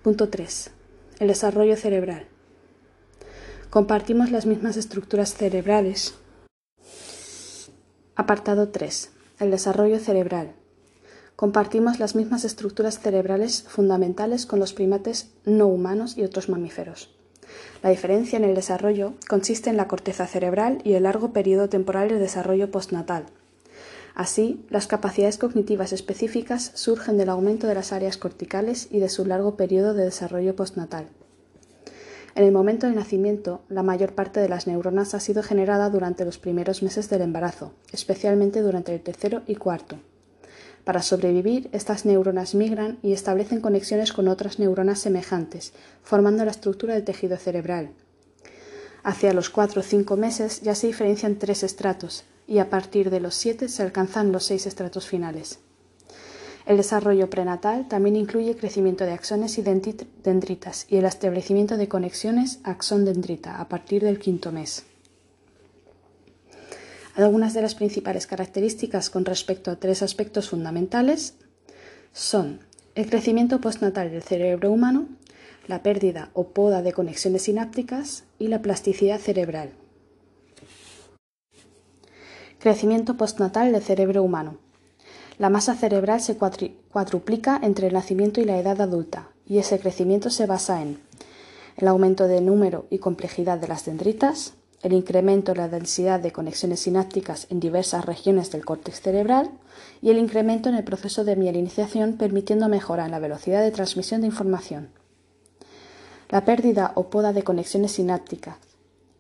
Punto 0.02 0.28
3. 0.28 0.70
El 1.22 1.28
desarrollo 1.28 1.76
cerebral. 1.76 2.26
Compartimos 3.70 4.32
las 4.32 4.44
mismas 4.44 4.76
estructuras 4.76 5.34
cerebrales. 5.34 6.14
Apartado 8.16 8.70
3. 8.70 9.12
El 9.38 9.52
desarrollo 9.52 10.00
cerebral. 10.00 10.54
Compartimos 11.36 12.00
las 12.00 12.16
mismas 12.16 12.44
estructuras 12.44 12.98
cerebrales 12.98 13.62
fundamentales 13.68 14.46
con 14.46 14.58
los 14.58 14.72
primates 14.72 15.30
no 15.44 15.68
humanos 15.68 16.18
y 16.18 16.24
otros 16.24 16.48
mamíferos. 16.48 17.14
La 17.84 17.90
diferencia 17.90 18.36
en 18.36 18.42
el 18.42 18.56
desarrollo 18.56 19.14
consiste 19.28 19.70
en 19.70 19.76
la 19.76 19.86
corteza 19.86 20.26
cerebral 20.26 20.80
y 20.82 20.94
el 20.94 21.04
largo 21.04 21.32
periodo 21.32 21.68
temporal 21.68 22.08
de 22.08 22.18
desarrollo 22.18 22.72
postnatal. 22.72 23.26
Así, 24.14 24.64
las 24.68 24.86
capacidades 24.86 25.38
cognitivas 25.38 25.92
específicas 25.92 26.72
surgen 26.74 27.16
del 27.16 27.30
aumento 27.30 27.66
de 27.66 27.74
las 27.74 27.92
áreas 27.92 28.18
corticales 28.18 28.88
y 28.90 28.98
de 28.98 29.08
su 29.08 29.24
largo 29.24 29.56
periodo 29.56 29.94
de 29.94 30.04
desarrollo 30.04 30.54
postnatal. 30.54 31.08
En 32.34 32.44
el 32.44 32.52
momento 32.52 32.86
del 32.86 32.96
nacimiento, 32.96 33.62
la 33.68 33.82
mayor 33.82 34.14
parte 34.14 34.40
de 34.40 34.48
las 34.48 34.66
neuronas 34.66 35.14
ha 35.14 35.20
sido 35.20 35.42
generada 35.42 35.90
durante 35.90 36.24
los 36.24 36.38
primeros 36.38 36.82
meses 36.82 37.10
del 37.10 37.22
embarazo, 37.22 37.72
especialmente 37.92 38.62
durante 38.62 38.94
el 38.94 39.02
tercero 39.02 39.42
y 39.46 39.56
cuarto. 39.56 39.98
Para 40.84 41.02
sobrevivir, 41.02 41.68
estas 41.72 42.04
neuronas 42.04 42.54
migran 42.54 42.98
y 43.02 43.12
establecen 43.12 43.60
conexiones 43.60 44.12
con 44.12 44.28
otras 44.28 44.58
neuronas 44.58 44.98
semejantes, 44.98 45.72
formando 46.02 46.44
la 46.44 46.50
estructura 46.50 46.94
del 46.94 47.04
tejido 47.04 47.36
cerebral. 47.36 47.90
Hacia 49.04 49.32
los 49.32 49.50
cuatro 49.50 49.80
o 49.80 49.84
cinco 49.84 50.16
meses 50.16 50.60
ya 50.60 50.74
se 50.74 50.86
diferencian 50.86 51.36
tres 51.36 51.62
estratos, 51.62 52.24
y 52.52 52.58
a 52.58 52.68
partir 52.68 53.08
de 53.08 53.18
los 53.18 53.34
siete 53.34 53.66
se 53.70 53.82
alcanzan 53.82 54.30
los 54.30 54.44
seis 54.44 54.66
estratos 54.66 55.06
finales. 55.06 55.60
El 56.66 56.76
desarrollo 56.76 57.30
prenatal 57.30 57.88
también 57.88 58.14
incluye 58.14 58.56
crecimiento 58.56 59.06
de 59.06 59.12
axones 59.12 59.56
y 59.56 59.62
dendritas 59.62 60.84
y 60.90 60.98
el 60.98 61.06
establecimiento 61.06 61.78
de 61.78 61.88
conexiones 61.88 62.60
axón-dendrita 62.62 63.58
a 63.58 63.68
partir 63.70 64.04
del 64.04 64.18
quinto 64.18 64.52
mes. 64.52 64.84
Algunas 67.14 67.54
de 67.54 67.62
las 67.62 67.74
principales 67.74 68.26
características 68.26 69.08
con 69.08 69.24
respecto 69.24 69.70
a 69.70 69.76
tres 69.76 70.02
aspectos 70.02 70.50
fundamentales 70.50 71.36
son 72.12 72.60
el 72.94 73.08
crecimiento 73.08 73.62
postnatal 73.62 74.10
del 74.10 74.22
cerebro 74.22 74.70
humano, 74.70 75.08
la 75.68 75.82
pérdida 75.82 76.28
o 76.34 76.48
poda 76.48 76.82
de 76.82 76.92
conexiones 76.92 77.44
sinápticas 77.44 78.24
y 78.38 78.48
la 78.48 78.60
plasticidad 78.60 79.18
cerebral. 79.18 79.70
Crecimiento 82.62 83.16
postnatal 83.16 83.72
del 83.72 83.82
cerebro 83.82 84.22
humano. 84.22 84.54
La 85.36 85.50
masa 85.50 85.74
cerebral 85.74 86.20
se 86.20 86.36
cuadruplica 86.36 87.58
entre 87.60 87.88
el 87.88 87.92
nacimiento 87.92 88.40
y 88.40 88.44
la 88.44 88.56
edad 88.56 88.80
adulta, 88.80 89.30
y 89.48 89.58
ese 89.58 89.80
crecimiento 89.80 90.30
se 90.30 90.46
basa 90.46 90.80
en 90.80 91.00
el 91.76 91.88
aumento 91.88 92.28
de 92.28 92.40
número 92.40 92.86
y 92.88 92.98
complejidad 92.98 93.58
de 93.58 93.66
las 93.66 93.84
dendritas, 93.84 94.54
el 94.80 94.92
incremento 94.92 95.50
en 95.50 95.58
la 95.58 95.68
densidad 95.68 96.20
de 96.20 96.30
conexiones 96.30 96.78
sinápticas 96.78 97.48
en 97.50 97.58
diversas 97.58 98.04
regiones 98.04 98.52
del 98.52 98.64
córtex 98.64 99.00
cerebral 99.00 99.50
y 100.00 100.10
el 100.10 100.18
incremento 100.18 100.68
en 100.68 100.76
el 100.76 100.84
proceso 100.84 101.24
de 101.24 101.34
mielinización 101.34 102.12
permitiendo 102.12 102.68
mejorar 102.68 103.10
la 103.10 103.18
velocidad 103.18 103.60
de 103.60 103.72
transmisión 103.72 104.20
de 104.20 104.28
información. 104.28 104.90
La 106.28 106.44
pérdida 106.44 106.92
o 106.94 107.10
poda 107.10 107.32
de 107.32 107.42
conexiones 107.42 107.90
sinápticas 107.90 108.71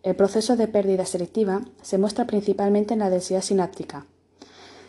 el 0.02 0.16
proceso 0.16 0.56
de 0.56 0.66
pérdida 0.66 1.06
selectiva 1.06 1.62
se 1.80 1.96
muestra 1.96 2.26
principalmente 2.26 2.94
en 2.94 3.00
la 3.00 3.10
densidad 3.10 3.42
sináptica. 3.42 4.06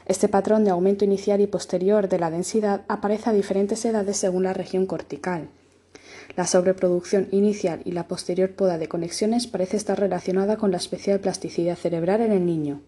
Este 0.05 0.27
patrón 0.27 0.63
de 0.63 0.72
aumento 0.72 1.05
inicial 1.05 1.39
y 1.39 1.48
posterior 1.48 2.10
de 2.10 2.20
la 2.20 2.32
densidad 2.32 2.82
aparece 2.88 3.29
a 3.29 3.34
diferentes 3.34 3.86
edades 3.86 4.17
según 4.17 4.43
la 4.43 4.53
región 4.53 4.86
cortical. 4.86 5.50
La 6.36 6.48
sobreproducción 6.48 7.27
inicial 7.32 7.82
y 7.86 7.91
la 7.91 8.08
posterior 8.08 8.51
poda 8.51 8.79
de 8.79 8.88
conexiones 8.88 9.46
parece 9.46 9.77
estar 9.77 10.00
relacionada 10.00 10.58
con 10.58 10.72
la 10.72 10.77
especial 10.77 11.20
plasticidad 11.20 11.77
cerebral 11.77 12.22
en 12.22 12.32
el 12.32 12.46
niño. 12.46 12.82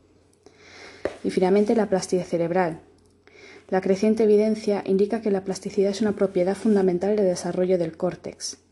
Y 1.23 1.29
finalmente 1.29 1.75
la 1.75 1.89
plasticidad 1.89 2.25
cerebral. 2.25 2.79
La 3.69 3.81
creciente 3.81 4.23
evidencia 4.23 4.83
indica 4.85 5.21
que 5.21 5.31
la 5.31 5.43
plasticidad 5.43 5.91
es 5.91 6.01
una 6.01 6.13
propiedad 6.13 6.55
fundamental 6.55 7.15
del 7.15 7.25
desarrollo 7.25 7.77
del 7.77 7.95
córtex. 7.97 8.64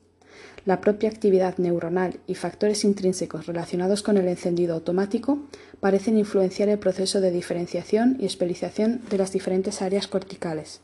La 0.65 0.79
propia 0.79 1.09
actividad 1.09 1.57
neuronal 1.57 2.21
y 2.25 2.35
factores 2.35 2.85
intrínsecos 2.85 3.47
relacionados 3.47 4.01
con 4.01 4.15
el 4.15 4.29
encendido 4.29 4.75
automático 4.75 5.39
parecen 5.81 6.17
influenciar 6.17 6.69
el 6.69 6.79
proceso 6.79 7.19
de 7.19 7.31
diferenciación 7.31 8.15
y 8.17 8.25
especialización 8.25 9.01
de 9.09 9.17
las 9.17 9.33
diferentes 9.33 9.81
áreas 9.81 10.07
corticales. 10.07 10.79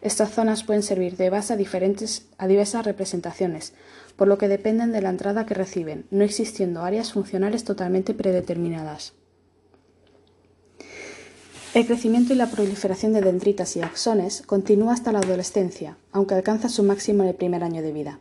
Estas 0.00 0.30
zonas 0.30 0.62
pueden 0.62 0.84
servir 0.84 1.16
de 1.16 1.28
base 1.28 1.52
a, 1.52 1.56
diferentes, 1.56 2.26
a 2.38 2.46
diversas 2.46 2.86
representaciones, 2.86 3.74
por 4.14 4.28
lo 4.28 4.38
que 4.38 4.48
dependen 4.48 4.92
de 4.92 5.02
la 5.02 5.10
entrada 5.10 5.44
que 5.44 5.54
reciben, 5.54 6.06
no 6.12 6.22
existiendo 6.22 6.82
áreas 6.82 7.12
funcionales 7.12 7.64
totalmente 7.64 8.14
predeterminadas. 8.14 9.12
El 11.74 11.86
crecimiento 11.86 12.32
y 12.32 12.36
la 12.36 12.50
proliferación 12.50 13.12
de 13.12 13.22
dendritas 13.22 13.76
y 13.76 13.82
axones 13.82 14.42
continúa 14.42 14.94
hasta 14.94 15.12
la 15.12 15.18
adolescencia, 15.18 15.96
aunque 16.12 16.34
alcanza 16.34 16.68
su 16.68 16.84
máximo 16.84 17.24
en 17.24 17.30
el 17.30 17.34
primer 17.34 17.64
año 17.64 17.82
de 17.82 17.92
vida. 17.92 18.20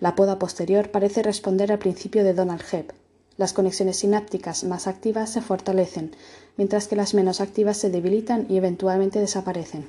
La 0.00 0.14
poda 0.14 0.38
posterior 0.38 0.90
parece 0.90 1.24
responder 1.24 1.72
al 1.72 1.80
principio 1.80 2.22
de 2.22 2.32
Donald 2.32 2.62
Hebb. 2.70 2.92
Las 3.36 3.52
conexiones 3.52 3.96
sinápticas 3.96 4.62
más 4.64 4.86
activas 4.86 5.30
se 5.30 5.40
fortalecen, 5.40 6.12
mientras 6.56 6.86
que 6.86 6.96
las 6.96 7.14
menos 7.14 7.40
activas 7.40 7.76
se 7.76 7.90
debilitan 7.90 8.46
y 8.48 8.56
eventualmente 8.56 9.18
desaparecen. 9.18 9.88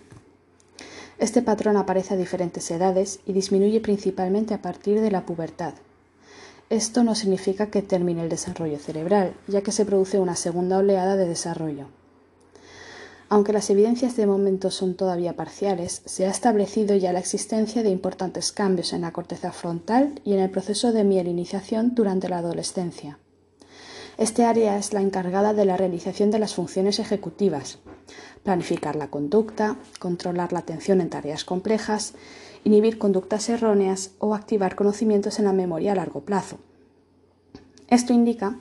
Este 1.20 1.42
patrón 1.42 1.78
aparece 1.78 2.14
a 2.14 2.18
diferentes 2.18 2.72
edades 2.72 3.20
y 3.26 3.34
disminuye 3.34 3.82
principalmente 3.82 4.54
a 4.54 4.62
partir 4.62 5.02
de 5.02 5.12
la 5.12 5.26
pubertad. 5.26 5.74
Esto 6.70 7.04
no 7.04 7.14
significa 7.14 7.68
que 7.68 7.82
termine 7.82 8.24
el 8.24 8.30
desarrollo 8.30 8.80
cerebral, 8.80 9.34
ya 9.48 9.62
que 9.62 9.72
se 9.72 9.86
produce 9.86 10.20
una 10.20 10.36
segunda 10.36 10.78
oleada 10.78 11.18
de 11.18 11.28
desarrollo. 11.28 11.88
Aunque 13.32 13.54
las 13.54 13.70
evidencias 13.70 14.16
de 14.16 14.26
momento 14.26 14.72
son 14.72 14.96
todavía 14.96 15.36
parciales, 15.36 16.02
se 16.06 16.26
ha 16.26 16.32
establecido 16.32 16.96
ya 16.96 17.14
la 17.14 17.20
existencia 17.20 17.84
de 17.84 17.92
importantes 17.92 18.52
cambios 18.52 18.92
en 18.92 19.02
la 19.02 19.14
corteza 19.14 19.52
frontal 19.52 20.20
y 20.26 20.34
en 20.34 20.40
el 20.40 20.50
proceso 20.50 20.92
de 20.92 21.04
mielinización 21.04 21.94
durante 21.94 22.28
la 22.28 22.40
adolescencia. 22.40 23.20
Este 24.18 24.46
área 24.46 24.78
es 24.78 24.94
la 24.94 25.02
encargada 25.02 25.54
de 25.54 25.64
la 25.64 25.78
realización 25.78 26.32
de 26.32 26.40
las 26.40 26.56
funciones 26.56 26.98
ejecutivas, 26.98 27.78
planificar 28.44 28.96
la 28.96 29.12
conducta, 29.12 29.78
controlar 30.00 30.52
la 30.52 30.60
atención 30.60 31.00
en 31.00 31.12
tareas 31.12 31.46
complejas, 31.46 32.16
inhibir 32.64 32.98
conductas 32.98 33.48
erróneas 33.48 34.12
o 34.18 34.34
activar 34.34 34.76
conocimientos 34.76 35.38
en 35.38 35.46
la 35.46 35.54
memoria 35.54 35.92
a 35.92 35.96
largo 35.96 36.22
plazo. 36.22 36.58
Esto 37.90 38.12
indica 38.12 38.58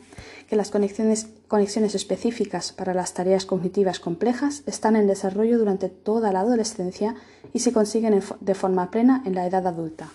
que 0.48 0.56
las 0.56 0.70
conexiones, 0.70 1.94
específicas 1.94 2.72
para 2.72 2.94
las 2.94 3.12
tareas 3.12 3.44
cognitivas 3.44 4.00
complejas 4.00 4.62
están 4.66 4.96
en 4.96 5.06
desarrollo 5.06 5.58
durante 5.58 5.90
toda 5.90 6.32
la 6.32 6.40
adolescencia 6.40 7.14
y 7.52 7.58
se 7.58 7.72
consiguen 7.72 8.22
de 8.40 8.54
forma 8.54 8.90
plena 8.90 9.22
en 9.26 9.34
la 9.34 9.46
edad 9.46 9.66
adulta. 9.66 10.08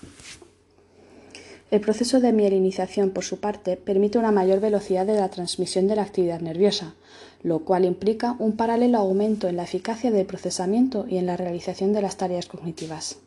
El 1.69 1.82
proceso 1.82 2.19
de 2.19 2.34
mielinización, 2.34 3.12
por 3.12 3.24
su 3.24 3.39
parte, 3.39 3.78
permite 3.78 4.19
una 4.19 4.32
mayor 4.32 4.60
velocidad 4.60 5.06
de 5.06 5.15
la 5.15 5.30
transmisión 5.30 5.88
de 5.88 5.96
la 5.96 6.04
actividad 6.04 6.39
nerviosa, 6.39 6.93
lo 7.41 7.60
cual 7.60 7.86
implica 7.86 8.36
un 8.39 8.54
paralelo 8.58 9.00
aumento 9.00 9.48
en 9.48 9.58
la 9.58 9.63
eficacia 9.63 10.12
del 10.12 10.26
procesamiento 10.26 11.06
y 11.08 11.17
en 11.17 11.26
la 11.26 11.38
realización 11.38 11.93
de 11.93 12.02
las 12.02 12.17
tareas 12.17 12.48
cognitivas. 12.48 13.17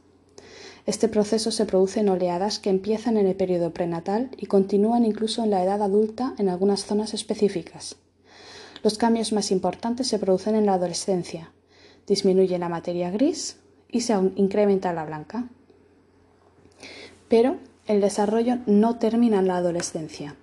Este 0.87 1.09
proceso 1.09 1.51
se 1.51 1.67
produce 1.67 1.99
en 1.99 2.09
oleadas 2.09 2.61
que 2.61 2.71
empiezan 2.71 3.17
en 3.17 3.27
el 3.27 3.35
periodo 3.35 3.73
prenatal 3.73 4.31
y 4.37 4.47
continúan 4.47 5.05
incluso 5.05 5.43
en 5.43 5.51
la 5.51 5.65
edad 5.65 5.83
adulta 5.83 6.35
en 6.39 6.49
algunas 6.49 6.85
zonas 6.85 7.13
específicas. 7.13 7.97
Los 8.85 8.97
cambios 8.97 9.33
más 9.33 9.51
importantes 9.51 10.07
se 10.07 10.21
producen 10.21 10.55
en 10.55 10.65
la 10.65 10.75
adolescencia. 10.75 11.51
Disminuye 12.07 12.57
la 12.59 12.69
materia 12.69 13.11
gris 13.11 13.57
y 13.91 14.03
se 14.03 14.15
incrementa 14.37 14.93
la 14.93 15.05
blanca. 15.05 15.49
Pero 17.29 17.57
el 17.89 18.01
desarrollo 18.01 18.59
no 18.67 18.97
termina 19.01 19.41
en 19.41 19.49
la 19.49 19.57
adolescencia. 19.57 20.37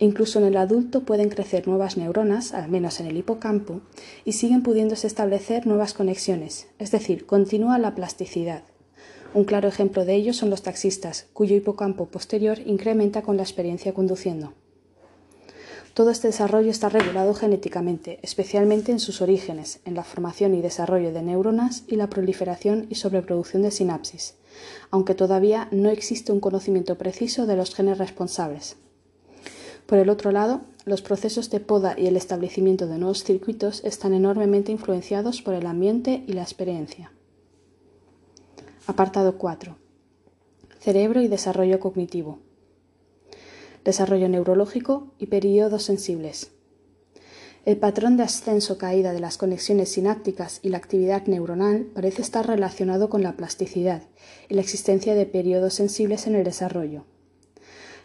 Incluso 0.00 0.40
en 0.40 0.46
el 0.46 0.56
adulto 0.56 1.04
pueden 1.04 1.28
crecer 1.28 1.68
nuevas 1.68 1.96
neuronas, 1.96 2.52
al 2.52 2.68
menos 2.68 2.98
en 2.98 3.06
el 3.06 3.16
hipocampo, 3.16 3.80
y 4.24 4.32
siguen 4.32 4.64
pudiéndose 4.64 5.06
establecer 5.06 5.68
nuevas 5.68 5.94
conexiones, 5.94 6.66
es 6.80 6.90
decir, 6.90 7.26
continúa 7.26 7.78
la 7.78 7.94
plasticidad. 7.94 8.64
Un 9.34 9.44
claro 9.44 9.68
ejemplo 9.68 10.06
de 10.06 10.14
ello 10.14 10.32
son 10.32 10.48
los 10.48 10.62
taxistas, 10.62 11.26
cuyo 11.34 11.54
hipocampo 11.54 12.06
posterior 12.06 12.58
incrementa 12.64 13.22
con 13.22 13.36
la 13.36 13.42
experiencia 13.42 13.92
conduciendo. 13.92 14.54
Todo 15.92 16.10
este 16.10 16.28
desarrollo 16.28 16.70
está 16.70 16.88
regulado 16.88 17.34
genéticamente, 17.34 18.20
especialmente 18.22 18.92
en 18.92 19.00
sus 19.00 19.20
orígenes, 19.20 19.80
en 19.84 19.94
la 19.94 20.04
formación 20.04 20.54
y 20.54 20.62
desarrollo 20.62 21.12
de 21.12 21.22
neuronas 21.22 21.82
y 21.88 21.96
la 21.96 22.08
proliferación 22.08 22.86
y 22.88 22.94
sobreproducción 22.94 23.62
de 23.62 23.70
sinapsis, 23.70 24.36
aunque 24.90 25.14
todavía 25.14 25.68
no 25.72 25.90
existe 25.90 26.32
un 26.32 26.40
conocimiento 26.40 26.96
preciso 26.96 27.46
de 27.46 27.56
los 27.56 27.74
genes 27.74 27.98
responsables. 27.98 28.76
Por 29.86 29.98
el 29.98 30.08
otro 30.08 30.30
lado, 30.30 30.62
los 30.84 31.02
procesos 31.02 31.50
de 31.50 31.60
poda 31.60 31.96
y 31.98 32.06
el 32.06 32.16
establecimiento 32.16 32.86
de 32.86 32.98
nuevos 32.98 33.24
circuitos 33.24 33.82
están 33.84 34.14
enormemente 34.14 34.72
influenciados 34.72 35.42
por 35.42 35.54
el 35.54 35.66
ambiente 35.66 36.24
y 36.26 36.32
la 36.32 36.42
experiencia. 36.42 37.10
Apartado 38.88 39.36
4. 39.36 39.76
Cerebro 40.80 41.20
y 41.20 41.28
desarrollo 41.28 41.78
cognitivo. 41.78 42.38
Desarrollo 43.84 44.30
neurológico 44.30 45.12
y 45.18 45.26
periodos 45.26 45.82
sensibles. 45.82 46.52
El 47.66 47.76
patrón 47.76 48.16
de 48.16 48.22
ascenso-caída 48.22 49.12
de 49.12 49.20
las 49.20 49.36
conexiones 49.36 49.90
sinápticas 49.90 50.60
y 50.62 50.70
la 50.70 50.78
actividad 50.78 51.26
neuronal 51.26 51.82
parece 51.94 52.22
estar 52.22 52.46
relacionado 52.46 53.10
con 53.10 53.22
la 53.22 53.36
plasticidad 53.36 54.04
y 54.48 54.54
la 54.54 54.62
existencia 54.62 55.14
de 55.14 55.26
periodos 55.26 55.74
sensibles 55.74 56.26
en 56.26 56.36
el 56.36 56.44
desarrollo. 56.44 57.04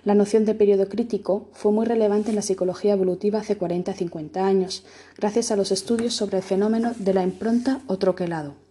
La 0.04 0.16
noción 0.16 0.44
de 0.44 0.54
periodo 0.54 0.90
crítico 0.90 1.48
fue 1.54 1.72
muy 1.72 1.86
relevante 1.86 2.32
en 2.32 2.36
la 2.36 2.42
psicología 2.42 2.92
evolutiva 2.92 3.40
hace 3.40 3.58
40-50 3.58 4.36
años, 4.36 4.84
gracias 5.18 5.50
a 5.50 5.56
los 5.56 5.72
estudios 5.72 6.14
sobre 6.14 6.40
el 6.40 6.44
fenómeno 6.44 6.92
de 6.98 7.14
la 7.14 7.24
impronta 7.24 7.80
o 7.88 7.98
troquelado. 7.98 8.63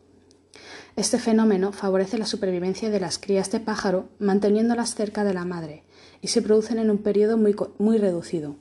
Este 0.94 1.18
fenómeno 1.18 1.72
favorece 1.72 2.18
la 2.18 2.26
supervivencia 2.26 2.90
de 2.90 3.00
las 3.00 3.18
crías 3.18 3.50
de 3.50 3.61
pájaro 3.61 4.09
manteniéndolas 4.18 4.94
cerca 4.94 5.24
de 5.24 5.33
la 5.33 5.46
madre 5.46 5.85
y 6.20 6.28
se 6.28 6.42
producen 6.42 6.78
en 6.78 6.90
un 6.90 6.98
periodo 6.98 7.38
muy, 7.38 7.57
muy 7.78 7.96
reducido. 7.96 8.57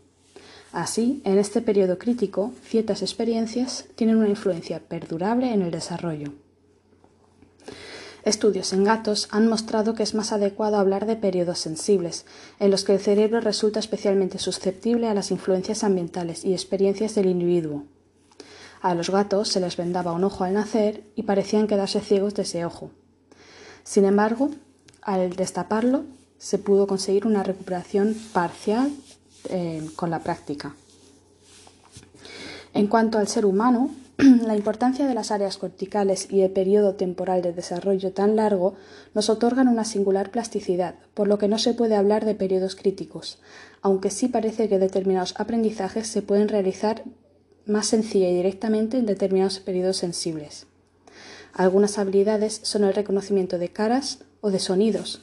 Así, 0.71 1.21
en 1.25 1.37
este 1.37 1.61
periodo 1.61 1.97
crítico, 1.97 2.53
ciertas 2.63 3.01
experiencias 3.01 3.85
tienen 3.95 4.15
una 4.15 4.29
influencia 4.29 4.79
perdurable 4.79 5.51
en 5.51 5.61
el 5.61 5.71
desarrollo. 5.71 6.31
Estudios 8.23 8.71
en 8.71 8.85
gatos 8.85 9.27
han 9.31 9.49
mostrado 9.49 9.93
que 9.93 10.03
es 10.03 10.13
más 10.13 10.31
adecuado 10.31 10.77
hablar 10.77 11.07
de 11.07 11.17
periodos 11.17 11.59
sensibles, 11.59 12.25
en 12.59 12.71
los 12.71 12.85
que 12.85 12.93
el 12.93 12.99
cerebro 12.99 13.41
resulta 13.41 13.79
especialmente 13.79 14.37
susceptible 14.37 15.07
a 15.07 15.13
las 15.13 15.31
influencias 15.31 15.83
ambientales 15.83 16.45
y 16.45 16.53
experiencias 16.53 17.15
del 17.15 17.25
individuo. 17.25 17.83
A 18.81 18.95
los 18.95 19.11
gatos 19.11 19.49
se 19.49 19.59
les 19.59 19.77
vendaba 19.77 20.11
un 20.11 20.23
ojo 20.23 20.43
al 20.43 20.53
nacer 20.53 21.03
y 21.15 21.23
parecían 21.23 21.67
quedarse 21.67 22.01
ciegos 22.01 22.33
de 22.33 22.41
ese 22.41 22.65
ojo. 22.65 22.89
Sin 23.83 24.05
embargo, 24.05 24.49
al 25.01 25.35
destaparlo, 25.35 26.03
se 26.39 26.57
pudo 26.57 26.87
conseguir 26.87 27.27
una 27.27 27.43
recuperación 27.43 28.15
parcial 28.33 28.91
eh, 29.49 29.87
con 29.95 30.09
la 30.09 30.19
práctica. 30.19 30.75
En 32.73 32.87
cuanto 32.87 33.19
al 33.19 33.27
ser 33.27 33.45
humano, 33.45 33.91
la 34.17 34.55
importancia 34.55 35.05
de 35.07 35.13
las 35.13 35.29
áreas 35.29 35.57
corticales 35.57 36.31
y 36.31 36.41
el 36.41 36.51
periodo 36.51 36.95
temporal 36.95 37.43
de 37.43 37.53
desarrollo 37.53 38.13
tan 38.13 38.35
largo 38.35 38.73
nos 39.13 39.29
otorgan 39.29 39.67
una 39.67 39.85
singular 39.85 40.31
plasticidad, 40.31 40.95
por 41.13 41.27
lo 41.27 41.37
que 41.37 41.47
no 41.47 41.59
se 41.59 41.73
puede 41.73 41.95
hablar 41.95 42.25
de 42.25 42.33
periodos 42.33 42.75
críticos, 42.75 43.39
aunque 43.81 44.09
sí 44.09 44.27
parece 44.27 44.69
que 44.69 44.79
determinados 44.79 45.35
aprendizajes 45.37 46.07
se 46.07 46.21
pueden 46.21 46.47
realizar 46.47 47.03
más 47.71 47.87
sencilla 47.87 48.29
y 48.29 48.35
directamente 48.35 48.97
en 48.97 49.05
determinados 49.05 49.59
periodos 49.59 49.97
sensibles. 49.97 50.67
Algunas 51.53 51.97
habilidades 51.97 52.59
son 52.63 52.83
el 52.83 52.93
reconocimiento 52.93 53.57
de 53.57 53.69
caras 53.69 54.19
o 54.41 54.51
de 54.51 54.59
sonidos. 54.59 55.21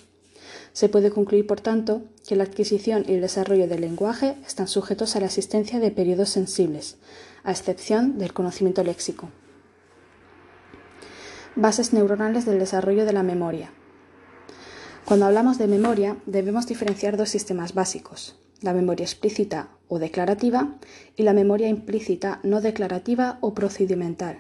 Se 0.73 0.89
puede 0.89 1.11
concluir, 1.11 1.47
por 1.47 1.61
tanto, 1.61 2.03
que 2.27 2.37
la 2.37 2.45
adquisición 2.45 3.05
y 3.09 3.15
el 3.15 3.21
desarrollo 3.21 3.69
del 3.69 3.81
lenguaje 3.81 4.37
están 4.47 4.69
sujetos 4.69 5.17
a 5.17 5.21
la 5.21 5.27
existencia 5.27 5.81
de 5.81 5.91
periodos 5.91 6.29
sensibles, 6.31 6.97
a 7.45 7.51
excepción 7.51 8.19
del 8.19 8.33
conocimiento 8.33 8.85
léxico. 8.85 9.31
Bases 11.57 11.93
neuronales 11.93 12.45
del 12.45 12.59
desarrollo 12.59 13.05
de 13.05 13.13
la 13.13 13.23
memoria. 13.23 13.73
Cuando 15.05 15.27
hablamos 15.27 15.59
de 15.59 15.67
memoria, 15.67 16.19
debemos 16.27 16.67
diferenciar 16.67 17.17
dos 17.17 17.31
sistemas 17.31 17.73
básicos, 17.73 18.37
la 18.61 18.75
memoria 18.75 19.05
explícita 19.05 19.71
o 19.89 19.99
declarativa 19.99 20.79
y 21.17 21.23
la 21.23 21.33
memoria 21.33 21.69
implícita 21.69 22.41
no 22.43 22.61
declarativa 22.61 23.39
o 23.41 23.55
procedimental. 23.55 24.39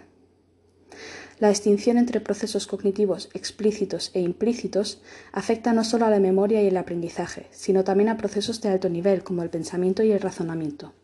La 1.38 1.50
distinción 1.50 1.98
entre 1.98 2.20
procesos 2.20 2.66
cognitivos 2.66 3.28
explícitos 3.32 4.10
e 4.12 4.20
implícitos 4.20 5.00
afecta 5.32 5.72
no 5.72 5.84
solo 5.84 6.06
a 6.06 6.10
la 6.10 6.18
memoria 6.18 6.62
y 6.62 6.66
el 6.66 6.76
aprendizaje, 6.76 7.46
sino 7.50 7.84
también 7.84 8.08
a 8.08 8.16
procesos 8.16 8.60
de 8.60 8.70
alto 8.70 8.88
nivel 8.88 9.22
como 9.22 9.44
el 9.44 9.50
pensamiento 9.50 10.02
y 10.02 10.10
el 10.10 10.20
razonamiento. 10.20 10.94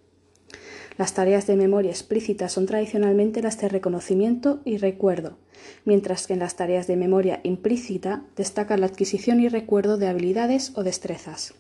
Las 0.97 1.15
tareas 1.15 1.47
de 1.47 1.57
memoria 1.57 1.91
explícita 1.91 2.49
son 2.49 2.67
tradicionalmente 2.67 3.43
las 3.43 3.61
de 3.61 3.69
reconocimiento 3.69 4.61
y 4.65 4.77
recuerdo, 4.79 5.39
mientras 5.85 6.27
que 6.27 6.35
en 6.35 6.41
las 6.41 6.57
tareas 6.57 6.87
de 6.87 6.97
memoria 6.97 7.41
implícita 7.43 8.25
destaca 8.37 8.77
la 8.77 8.87
adquisición 8.87 9.41
y 9.41 9.49
recuerdo 9.49 9.99
de 9.99 10.09
habilidades 10.09 10.73
o 10.77 10.83
destrezas. 10.85 11.55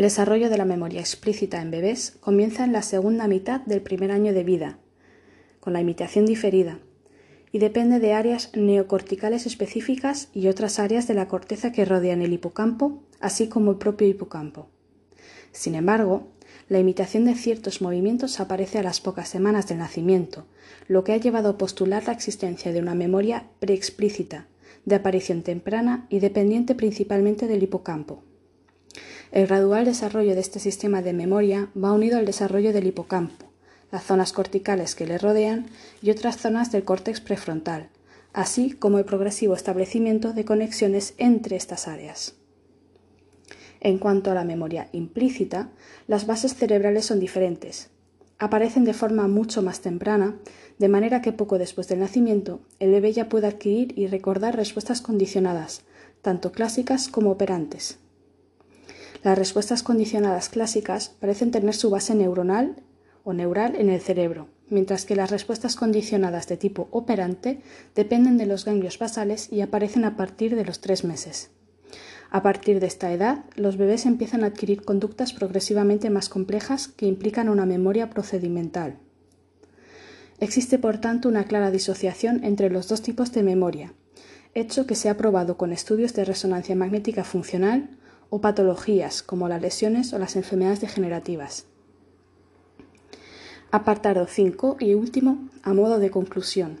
El 0.00 0.04
desarrollo 0.04 0.48
de 0.48 0.56
la 0.56 0.64
memoria 0.64 1.00
explícita 1.00 1.60
en 1.60 1.70
bebés 1.70 2.16
comienza 2.20 2.64
en 2.64 2.72
la 2.72 2.80
segunda 2.80 3.28
mitad 3.28 3.60
del 3.66 3.82
primer 3.82 4.12
año 4.12 4.32
de 4.32 4.44
vida, 4.44 4.78
con 5.60 5.74
la 5.74 5.82
imitación 5.82 6.24
diferida, 6.24 6.78
y 7.52 7.58
depende 7.58 7.98
de 7.98 8.14
áreas 8.14 8.50
neocorticales 8.54 9.44
específicas 9.44 10.30
y 10.32 10.48
otras 10.48 10.78
áreas 10.78 11.06
de 11.06 11.12
la 11.12 11.28
corteza 11.28 11.70
que 11.70 11.84
rodean 11.84 12.22
el 12.22 12.32
hipocampo, 12.32 13.02
así 13.20 13.48
como 13.48 13.72
el 13.72 13.76
propio 13.76 14.08
hipocampo. 14.08 14.70
Sin 15.52 15.74
embargo, 15.74 16.28
la 16.70 16.78
imitación 16.78 17.26
de 17.26 17.34
ciertos 17.34 17.82
movimientos 17.82 18.40
aparece 18.40 18.78
a 18.78 18.82
las 18.82 19.02
pocas 19.02 19.28
semanas 19.28 19.68
del 19.68 19.76
nacimiento, 19.76 20.46
lo 20.88 21.04
que 21.04 21.12
ha 21.12 21.18
llevado 21.18 21.50
a 21.50 21.58
postular 21.58 22.06
la 22.06 22.14
existencia 22.14 22.72
de 22.72 22.80
una 22.80 22.94
memoria 22.94 23.50
preexplícita, 23.58 24.46
de 24.86 24.94
aparición 24.94 25.42
temprana 25.42 26.06
y 26.08 26.20
dependiente 26.20 26.74
principalmente 26.74 27.46
del 27.46 27.62
hipocampo. 27.62 28.24
El 29.32 29.46
gradual 29.46 29.84
desarrollo 29.84 30.34
de 30.34 30.40
este 30.40 30.58
sistema 30.58 31.02
de 31.02 31.12
memoria 31.12 31.68
va 31.80 31.92
unido 31.92 32.18
al 32.18 32.26
desarrollo 32.26 32.72
del 32.72 32.88
hipocampo, 32.88 33.46
las 33.92 34.02
zonas 34.02 34.32
corticales 34.32 34.96
que 34.96 35.06
le 35.06 35.18
rodean 35.18 35.66
y 36.02 36.10
otras 36.10 36.36
zonas 36.36 36.72
del 36.72 36.82
córtex 36.82 37.20
prefrontal, 37.20 37.90
así 38.32 38.72
como 38.72 38.98
el 38.98 39.04
progresivo 39.04 39.54
establecimiento 39.54 40.32
de 40.32 40.44
conexiones 40.44 41.14
entre 41.16 41.54
estas 41.54 41.86
áreas. 41.86 42.34
En 43.80 43.98
cuanto 43.98 44.32
a 44.32 44.34
la 44.34 44.44
memoria 44.44 44.88
implícita, 44.90 45.70
las 46.08 46.26
bases 46.26 46.54
cerebrales 46.54 47.06
son 47.06 47.20
diferentes. 47.20 47.88
Aparecen 48.40 48.84
de 48.84 48.94
forma 48.94 49.28
mucho 49.28 49.62
más 49.62 49.80
temprana, 49.80 50.36
de 50.78 50.88
manera 50.88 51.22
que 51.22 51.32
poco 51.32 51.56
después 51.56 51.86
del 51.86 52.00
nacimiento 52.00 52.62
el 52.80 52.90
bebé 52.90 53.12
ya 53.12 53.28
puede 53.28 53.46
adquirir 53.46 53.96
y 53.96 54.08
recordar 54.08 54.56
respuestas 54.56 55.00
condicionadas, 55.00 55.82
tanto 56.20 56.50
clásicas 56.50 57.08
como 57.08 57.30
operantes. 57.30 57.98
Las 59.22 59.38
respuestas 59.38 59.82
condicionadas 59.82 60.48
clásicas 60.48 61.10
parecen 61.20 61.50
tener 61.50 61.74
su 61.74 61.90
base 61.90 62.14
neuronal 62.14 62.76
o 63.22 63.34
neural 63.34 63.76
en 63.76 63.90
el 63.90 64.00
cerebro, 64.00 64.48
mientras 64.70 65.04
que 65.04 65.14
las 65.14 65.30
respuestas 65.30 65.76
condicionadas 65.76 66.48
de 66.48 66.56
tipo 66.56 66.88
operante 66.90 67.60
dependen 67.94 68.38
de 68.38 68.46
los 68.46 68.64
ganglios 68.64 68.98
basales 68.98 69.52
y 69.52 69.60
aparecen 69.60 70.06
a 70.06 70.16
partir 70.16 70.56
de 70.56 70.64
los 70.64 70.80
tres 70.80 71.04
meses. 71.04 71.50
A 72.30 72.42
partir 72.42 72.80
de 72.80 72.86
esta 72.86 73.12
edad, 73.12 73.44
los 73.56 73.76
bebés 73.76 74.06
empiezan 74.06 74.42
a 74.42 74.46
adquirir 74.46 74.84
conductas 74.84 75.34
progresivamente 75.34 76.08
más 76.08 76.28
complejas 76.30 76.88
que 76.88 77.06
implican 77.06 77.50
una 77.50 77.66
memoria 77.66 78.08
procedimental. 78.08 78.98
Existe, 80.38 80.78
por 80.78 80.98
tanto, 80.98 81.28
una 81.28 81.44
clara 81.44 81.70
disociación 81.70 82.42
entre 82.44 82.70
los 82.70 82.88
dos 82.88 83.02
tipos 83.02 83.32
de 83.32 83.42
memoria, 83.42 83.92
hecho 84.54 84.86
que 84.86 84.94
se 84.94 85.10
ha 85.10 85.18
probado 85.18 85.58
con 85.58 85.72
estudios 85.72 86.14
de 86.14 86.24
resonancia 86.24 86.74
magnética 86.74 87.24
funcional 87.24 87.90
o 88.30 88.40
patologías 88.40 89.22
como 89.22 89.48
las 89.48 89.60
lesiones 89.60 90.12
o 90.12 90.18
las 90.18 90.36
enfermedades 90.36 90.80
degenerativas. 90.80 91.66
Apartado 93.72 94.26
5 94.26 94.78
y 94.80 94.94
último, 94.94 95.48
a 95.62 95.74
modo 95.74 95.98
de 95.98 96.10
conclusión. 96.10 96.80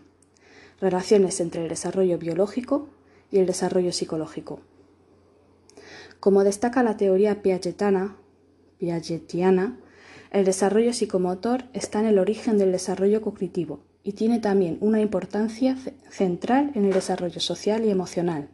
Relaciones 0.80 1.40
entre 1.40 1.62
el 1.62 1.68
desarrollo 1.68 2.18
biológico 2.18 2.88
y 3.30 3.38
el 3.38 3.46
desarrollo 3.46 3.92
psicológico. 3.92 4.60
Como 6.18 6.42
destaca 6.44 6.82
la 6.82 6.96
teoría 6.96 7.42
piagetiana, 7.42 8.16
el 10.30 10.44
desarrollo 10.44 10.92
psicomotor 10.92 11.64
está 11.72 12.00
en 12.00 12.06
el 12.06 12.18
origen 12.18 12.58
del 12.58 12.72
desarrollo 12.72 13.20
cognitivo 13.20 13.80
y 14.02 14.12
tiene 14.12 14.38
también 14.38 14.78
una 14.80 15.00
importancia 15.00 15.76
central 16.10 16.72
en 16.74 16.84
el 16.84 16.92
desarrollo 16.92 17.40
social 17.40 17.84
y 17.84 17.90
emocional. 17.90 18.48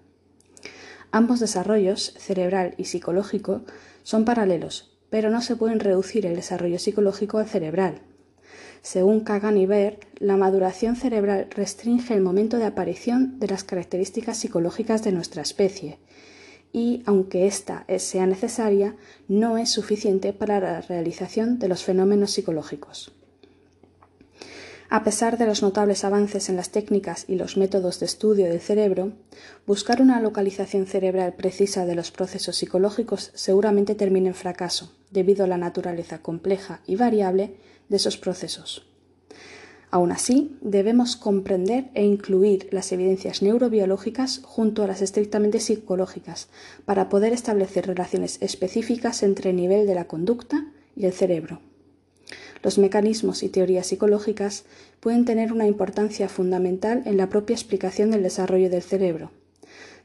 Ambos 1.10 1.40
desarrollos, 1.40 2.14
cerebral 2.18 2.74
y 2.76 2.84
psicológico, 2.84 3.62
son 4.02 4.24
paralelos, 4.24 4.96
pero 5.10 5.30
no 5.30 5.40
se 5.40 5.56
pueden 5.56 5.80
reducir 5.80 6.26
el 6.26 6.36
desarrollo 6.36 6.78
psicológico 6.78 7.38
al 7.38 7.46
cerebral. 7.46 8.02
Según 8.82 9.20
Kagan 9.20 9.58
y 9.58 9.66
Baer, 9.66 9.98
la 10.18 10.36
maduración 10.36 10.94
cerebral 10.96 11.48
restringe 11.50 12.14
el 12.14 12.20
momento 12.20 12.58
de 12.58 12.66
aparición 12.66 13.38
de 13.40 13.48
las 13.48 13.64
características 13.64 14.38
psicológicas 14.38 15.02
de 15.02 15.12
nuestra 15.12 15.42
especie 15.42 15.98
y, 16.72 17.02
aunque 17.06 17.46
ésta 17.46 17.86
sea 17.98 18.26
necesaria, 18.26 18.96
no 19.28 19.58
es 19.58 19.72
suficiente 19.72 20.32
para 20.32 20.60
la 20.60 20.80
realización 20.82 21.58
de 21.58 21.68
los 21.68 21.82
fenómenos 21.82 22.32
psicológicos. 22.32 23.12
A 24.88 25.02
pesar 25.02 25.36
de 25.36 25.46
los 25.46 25.62
notables 25.62 26.04
avances 26.04 26.48
en 26.48 26.56
las 26.56 26.70
técnicas 26.70 27.24
y 27.26 27.34
los 27.34 27.56
métodos 27.56 27.98
de 27.98 28.06
estudio 28.06 28.46
del 28.46 28.60
cerebro, 28.60 29.12
buscar 29.66 30.00
una 30.00 30.20
localización 30.20 30.86
cerebral 30.86 31.34
precisa 31.34 31.86
de 31.86 31.96
los 31.96 32.12
procesos 32.12 32.56
psicológicos 32.56 33.32
seguramente 33.34 33.96
termina 33.96 34.28
en 34.28 34.34
fracaso, 34.34 34.92
debido 35.10 35.44
a 35.44 35.48
la 35.48 35.58
naturaleza 35.58 36.18
compleja 36.22 36.82
y 36.86 36.94
variable 36.94 37.56
de 37.88 37.96
esos 37.96 38.16
procesos. 38.16 38.86
Aún 39.90 40.12
así, 40.12 40.56
debemos 40.60 41.16
comprender 41.16 41.90
e 41.94 42.04
incluir 42.04 42.68
las 42.70 42.92
evidencias 42.92 43.42
neurobiológicas 43.42 44.40
junto 44.44 44.84
a 44.84 44.86
las 44.86 45.02
estrictamente 45.02 45.58
psicológicas 45.58 46.48
para 46.84 47.08
poder 47.08 47.32
establecer 47.32 47.86
relaciones 47.86 48.38
específicas 48.40 49.22
entre 49.24 49.50
el 49.50 49.56
nivel 49.56 49.86
de 49.86 49.94
la 49.94 50.06
conducta 50.06 50.66
y 50.94 51.06
el 51.06 51.12
cerebro. 51.12 51.60
Los 52.66 52.78
mecanismos 52.78 53.44
y 53.44 53.48
teorías 53.48 53.86
psicológicas 53.86 54.64
pueden 54.98 55.24
tener 55.24 55.52
una 55.52 55.68
importancia 55.68 56.28
fundamental 56.28 57.04
en 57.06 57.16
la 57.16 57.28
propia 57.28 57.54
explicación 57.54 58.10
del 58.10 58.24
desarrollo 58.24 58.68
del 58.68 58.82
cerebro. 58.82 59.30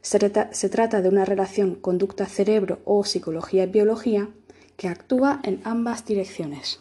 Se 0.00 0.20
trata, 0.20 1.02
de 1.02 1.08
una 1.08 1.24
relación 1.24 1.74
conducta-cerebro 1.74 2.78
o 2.84 3.02
psicología-biología 3.02 4.28
que 4.76 4.86
actúa 4.86 5.40
en 5.42 5.60
ambas 5.64 6.06
direcciones. 6.06 6.78